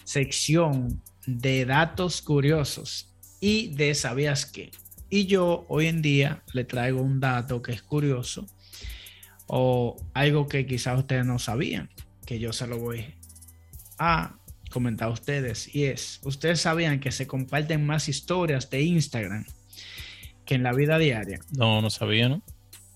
sección 0.04 1.02
de 1.26 1.66
datos 1.66 2.22
curiosos 2.22 3.14
y 3.40 3.68
de 3.74 3.94
sabías 3.94 4.46
qué. 4.46 4.70
Y 5.10 5.26
yo 5.26 5.66
hoy 5.68 5.86
en 5.86 6.02
día 6.02 6.42
le 6.52 6.64
traigo 6.64 7.00
un 7.00 7.20
dato 7.20 7.62
que 7.62 7.72
es 7.72 7.82
curioso 7.82 8.46
o 9.46 9.96
algo 10.14 10.48
que 10.48 10.66
quizás 10.66 10.98
ustedes 10.98 11.24
no 11.24 11.38
sabían, 11.38 11.90
que 12.26 12.38
yo 12.38 12.52
se 12.52 12.66
lo 12.66 12.78
voy 12.78 13.14
a 13.98 14.38
comentar 14.68 15.08
a 15.08 15.12
ustedes. 15.12 15.74
Y 15.74 15.84
es, 15.84 16.20
ustedes 16.24 16.60
sabían 16.60 17.00
que 17.00 17.12
se 17.12 17.26
comparten 17.26 17.86
más 17.86 18.08
historias 18.08 18.70
de 18.70 18.82
Instagram 18.82 19.44
que 20.44 20.54
en 20.54 20.62
la 20.62 20.72
vida 20.72 20.98
diaria. 20.98 21.40
No, 21.56 21.82
no 21.82 21.90
sabía, 21.90 22.28
¿no? 22.28 22.42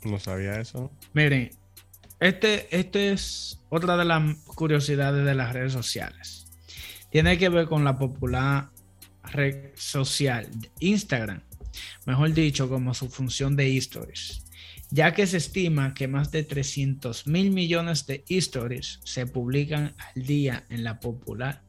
No 0.05 0.19
sabía 0.19 0.59
eso. 0.59 0.91
Miren, 1.13 1.51
este, 2.19 2.69
este 2.77 3.13
es 3.13 3.61
otra 3.69 3.97
de 3.97 4.05
las 4.05 4.37
curiosidades 4.55 5.25
de 5.25 5.35
las 5.35 5.53
redes 5.53 5.73
sociales. 5.73 6.47
Tiene 7.11 7.37
que 7.37 7.49
ver 7.49 7.67
con 7.67 7.85
la 7.85 7.99
popular 7.99 8.71
red 9.25 9.71
social 9.75 10.49
Instagram, 10.81 11.43
mejor 12.07 12.33
dicho, 12.33 12.69
como 12.69 12.95
su 12.95 13.09
función 13.09 13.57
de 13.57 13.77
stories, 13.77 14.45
ya 14.93 15.15
que 15.15 15.27
se 15.27 15.39
estima 15.39 15.95
que 15.95 16.07
más 16.07 16.31
de 16.31 16.45
300 16.45 17.27
mil 17.27 17.51
millones 17.51 18.07
de 18.07 18.25
stories 18.29 19.01
se 19.05 19.27
publican 19.27 19.95
al 19.97 20.23
día 20.23 20.65
en 20.69 20.85
la 20.85 21.01
popular 21.01 21.63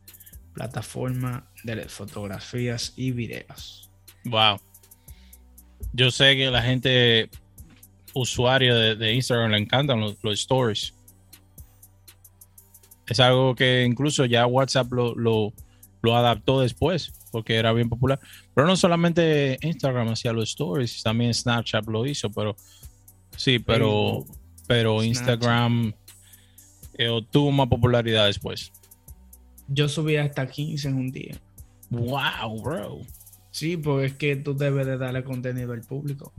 plataforma 0.54 1.50
de 1.64 1.88
fotografías 1.88 2.94
y 2.98 3.12
videos. 3.12 3.90
Wow. 4.26 4.60
Yo 5.94 6.12
sé 6.12 6.36
que 6.36 6.52
la 6.52 6.62
gente 6.62 7.30
usuario 8.14 8.78
de, 8.78 9.14
Instagram 9.14 9.52
le 9.52 9.58
encantan 9.58 10.02
los, 10.02 10.18
stories. 10.40 10.94
Es 13.08 13.20
algo 13.22 13.56
que 13.56 13.86
incluso 13.86 14.26
ya 14.26 14.46
WhatsApp 14.46 14.92
lo, 14.92 15.16
lo, 15.16 16.16
adaptó 16.16 16.60
después, 16.60 17.14
porque 17.32 17.56
era 17.56 17.72
bien 17.72 17.88
popular. 17.88 18.20
Pero 18.54 18.68
no 18.68 18.76
solamente 18.76 19.58
Instagram 19.62 20.10
hacía 20.10 20.34
los 20.34 20.50
stories, 20.50 21.02
también 21.04 21.34
Snapchat 21.34 21.88
lo 21.88 22.06
hizo, 22.06 22.30
pero 22.30 22.56
sí, 23.36 23.60
pero, 23.60 24.26
pero 24.68 25.04
Instagram 25.04 25.94
eh, 26.98 27.10
tuvo 27.32 27.52
más 27.52 27.68
popularidad 27.68 28.26
después. 28.26 28.72
Yo 29.68 29.88
subí 29.88 30.18
hasta 30.18 30.48
15 30.48 30.88
en 30.88 30.96
un 30.96 31.12
día. 31.12 31.36
Wow, 31.90 32.62
bro. 32.62 33.02
Sí, 33.52 33.78
porque 33.78 34.06
es 34.08 34.14
que 34.14 34.36
tú 34.36 34.56
debes 34.56 34.86
de 34.86 34.98
darle 34.98 35.24
contenido 35.24 35.74
al 35.74 35.82
público. 35.82 36.34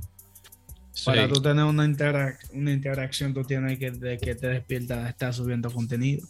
Para 1.04 1.28
tú 1.28 1.42
tener 1.42 1.64
una, 1.64 1.84
una 2.52 2.72
interacción, 2.72 3.34
tú 3.34 3.44
tienes 3.44 3.78
que, 3.78 3.90
de 3.90 4.18
que 4.18 4.34
te 4.34 4.48
despierta 4.48 5.08
estar 5.08 5.34
subiendo 5.34 5.70
contenido. 5.70 6.26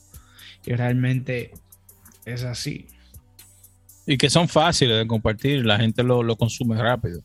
Y 0.67 0.73
realmente 0.75 1.53
es 2.25 2.43
así. 2.45 2.87
Y 4.07 4.17
que 4.19 4.29
son 4.29 4.49
fáciles 4.49 4.99
de 4.99 5.07
compartir, 5.07 5.65
la 5.65 5.79
gente 5.79 6.03
lo, 6.03 6.23
lo 6.23 6.37
consume 6.37 6.81
rápido. 6.81 7.23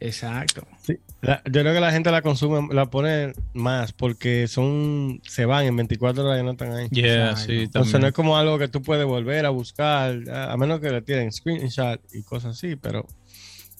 Exacto. 0.00 0.66
Yo 0.86 1.36
creo 1.44 1.74
que 1.74 1.80
la 1.80 1.92
gente 1.92 2.10
la 2.10 2.22
consume, 2.22 2.72
la 2.74 2.86
pone 2.86 3.32
más 3.54 3.92
porque 3.92 4.46
son, 4.48 5.20
se 5.26 5.46
van 5.46 5.64
en 5.64 5.76
24 5.76 6.24
horas 6.24 6.40
y 6.40 6.44
no 6.44 6.52
están 6.52 6.72
ahí. 6.72 6.88
Yeah, 6.90 7.36
sí, 7.36 7.62
Entonces 7.62 8.00
no 8.00 8.06
es 8.06 8.12
como 8.12 8.36
algo 8.36 8.58
que 8.58 8.68
tú 8.68 8.82
puedes 8.82 9.06
volver 9.06 9.46
a 9.46 9.50
buscar, 9.50 10.18
a, 10.30 10.56
menos 10.56 10.80
que 10.80 10.90
le 10.90 11.02
tienen 11.02 11.32
screenshot 11.32 12.00
y 12.12 12.22
cosas 12.22 12.56
así, 12.56 12.76
pero 12.76 13.06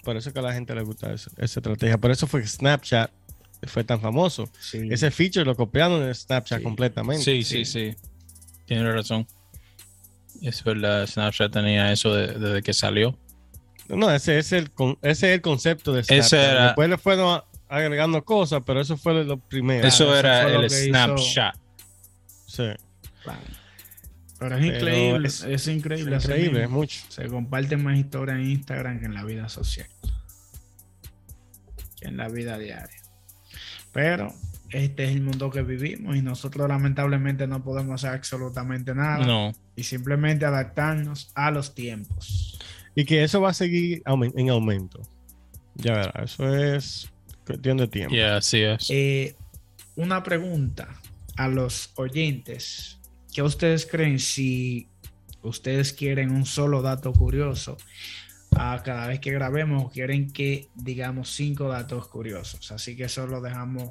por 0.02 0.16
eso 0.16 0.32
que 0.32 0.38
a 0.38 0.42
la 0.42 0.52
gente 0.52 0.74
le 0.74 0.82
gusta 0.82 1.12
esa 1.12 1.30
estrategia. 1.38 1.98
Por 1.98 2.10
eso 2.10 2.26
fue 2.26 2.40
que 2.40 2.48
Snapchat 2.48 3.10
fue 3.66 3.84
tan 3.84 4.00
famoso. 4.00 4.48
Ese 4.72 5.10
feature 5.10 5.44
lo 5.44 5.56
copiaron 5.56 6.06
de 6.06 6.14
Snapchat 6.14 6.62
completamente. 6.62 7.22
Sí, 7.22 7.42
sí, 7.42 7.64
sí. 7.64 7.94
Tiene 8.66 8.90
razón. 8.92 9.26
Es 10.42 10.62
verdad, 10.64 11.06
Snapchat 11.06 11.52
tenía 11.52 11.92
eso 11.92 12.14
desde 12.14 12.62
que 12.62 12.72
salió. 12.72 13.18
No, 13.88 14.10
ese 14.10 14.38
es 14.38 14.52
el, 14.52 14.70
ese 15.02 15.28
es 15.28 15.34
el 15.34 15.40
concepto 15.40 15.92
de 15.92 16.04
Snapchat. 16.04 16.62
Después 16.66 16.88
le 16.88 16.98
fueron 16.98 17.42
agregando 17.68 18.24
cosas, 18.24 18.62
pero 18.64 18.80
eso 18.80 18.96
fue 18.96 19.24
lo 19.24 19.38
primero. 19.38 19.86
Eso, 19.86 20.16
era 20.16 20.48
el 20.48 20.70
Snapchat. 20.70 21.56
Sí. 22.46 22.70
Pero 24.38 24.58
es 24.58 24.64
increíble, 24.64 25.28
es, 25.28 25.68
increíble. 25.68 26.16
Es 26.16 26.24
increíble, 26.24 26.68
mucho. 26.68 27.00
Se 27.08 27.26
comparten 27.28 27.82
más 27.82 27.96
historias 27.96 28.38
en 28.38 28.50
Instagram 28.50 29.00
que 29.00 29.06
en 29.06 29.14
la 29.14 29.24
vida 29.24 29.48
social. 29.48 29.86
Que 31.96 32.08
en 32.08 32.16
la 32.16 32.28
vida 32.28 32.58
diaria. 32.58 33.02
Pero 33.92 34.34
este 34.70 35.04
es 35.04 35.10
el 35.10 35.22
mundo 35.22 35.50
que 35.50 35.62
vivimos 35.62 36.16
y 36.16 36.22
nosotros 36.22 36.68
lamentablemente 36.68 37.46
no 37.46 37.62
podemos 37.62 38.04
hacer 38.04 38.16
absolutamente 38.16 38.94
nada. 38.94 39.24
No. 39.24 39.52
Y 39.76 39.84
simplemente 39.84 40.44
adaptarnos 40.44 41.30
a 41.34 41.50
los 41.50 41.74
tiempos. 41.74 42.53
Y 42.94 43.04
que 43.04 43.24
eso 43.24 43.40
va 43.40 43.50
a 43.50 43.54
seguir 43.54 44.02
en 44.06 44.50
aumento. 44.50 45.00
Ya 45.74 45.94
verá, 45.94 46.24
eso 46.24 46.54
es 46.54 47.10
cuestión 47.44 47.78
de 47.78 47.88
tiempo. 47.88 48.14
Yeah, 48.14 48.36
así 48.36 48.60
es. 48.62 48.88
Eh, 48.90 49.34
una 49.96 50.22
pregunta 50.22 50.88
a 51.36 51.48
los 51.48 51.90
oyentes. 51.96 52.98
¿Qué 53.32 53.42
ustedes 53.42 53.86
creen 53.86 54.18
si 54.18 54.88
ustedes 55.42 55.92
quieren 55.92 56.30
un 56.30 56.46
solo 56.46 56.82
dato 56.82 57.12
curioso? 57.12 57.76
A 58.56 58.80
cada 58.84 59.08
vez 59.08 59.18
que 59.18 59.32
grabemos 59.32 59.92
quieren 59.92 60.32
que 60.32 60.68
digamos 60.76 61.30
cinco 61.30 61.68
datos 61.68 62.06
curiosos. 62.06 62.70
Así 62.70 62.96
que 62.96 63.04
eso 63.04 63.26
lo 63.26 63.40
dejamos 63.40 63.90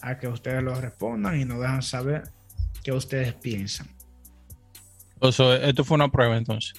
a 0.00 0.18
que 0.18 0.28
ustedes 0.28 0.62
lo 0.62 0.80
respondan 0.80 1.40
y 1.40 1.44
nos 1.44 1.60
dejan 1.60 1.82
saber 1.82 2.30
qué 2.84 2.92
ustedes 2.92 3.34
piensan. 3.34 3.88
O 5.18 5.32
sea, 5.32 5.56
esto 5.56 5.84
fue 5.84 5.96
una 5.96 6.10
prueba 6.10 6.36
entonces. 6.36 6.74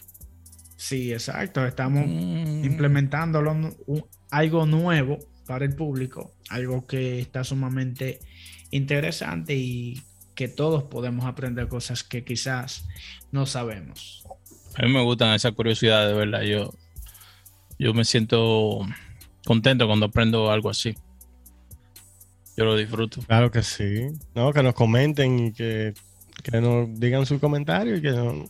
Sí, 0.81 1.13
exacto. 1.13 1.63
Estamos 1.63 2.07
mm. 2.07 2.65
implementando 2.65 3.39
algo 4.31 4.65
nuevo 4.65 5.19
para 5.45 5.63
el 5.63 5.75
público, 5.75 6.33
algo 6.49 6.87
que 6.87 7.19
está 7.19 7.43
sumamente 7.43 8.19
interesante 8.71 9.53
y 9.53 10.01
que 10.33 10.47
todos 10.47 10.81
podemos 10.81 11.27
aprender 11.27 11.67
cosas 11.67 12.03
que 12.03 12.23
quizás 12.23 12.83
no 13.31 13.45
sabemos. 13.45 14.23
A 14.75 14.87
mí 14.87 14.91
me 14.91 15.03
gustan 15.03 15.35
esas 15.35 15.51
curiosidades, 15.51 16.09
de 16.09 16.17
verdad. 16.17 16.41
Yo, 16.41 16.73
yo 17.77 17.93
me 17.93 18.03
siento 18.03 18.79
contento 19.45 19.85
cuando 19.85 20.07
aprendo 20.07 20.49
algo 20.49 20.71
así. 20.71 20.95
Yo 22.57 22.65
lo 22.65 22.75
disfruto. 22.75 23.21
Claro 23.21 23.51
que 23.51 23.61
sí. 23.61 24.07
No, 24.33 24.51
que 24.51 24.63
nos 24.63 24.73
comenten 24.73 25.47
y 25.47 25.53
que, 25.53 25.93
que 26.41 26.59
nos 26.59 26.99
digan 26.99 27.27
su 27.27 27.39
comentario 27.39 27.97
y 27.97 28.01
que 28.01 28.11
no, 28.13 28.49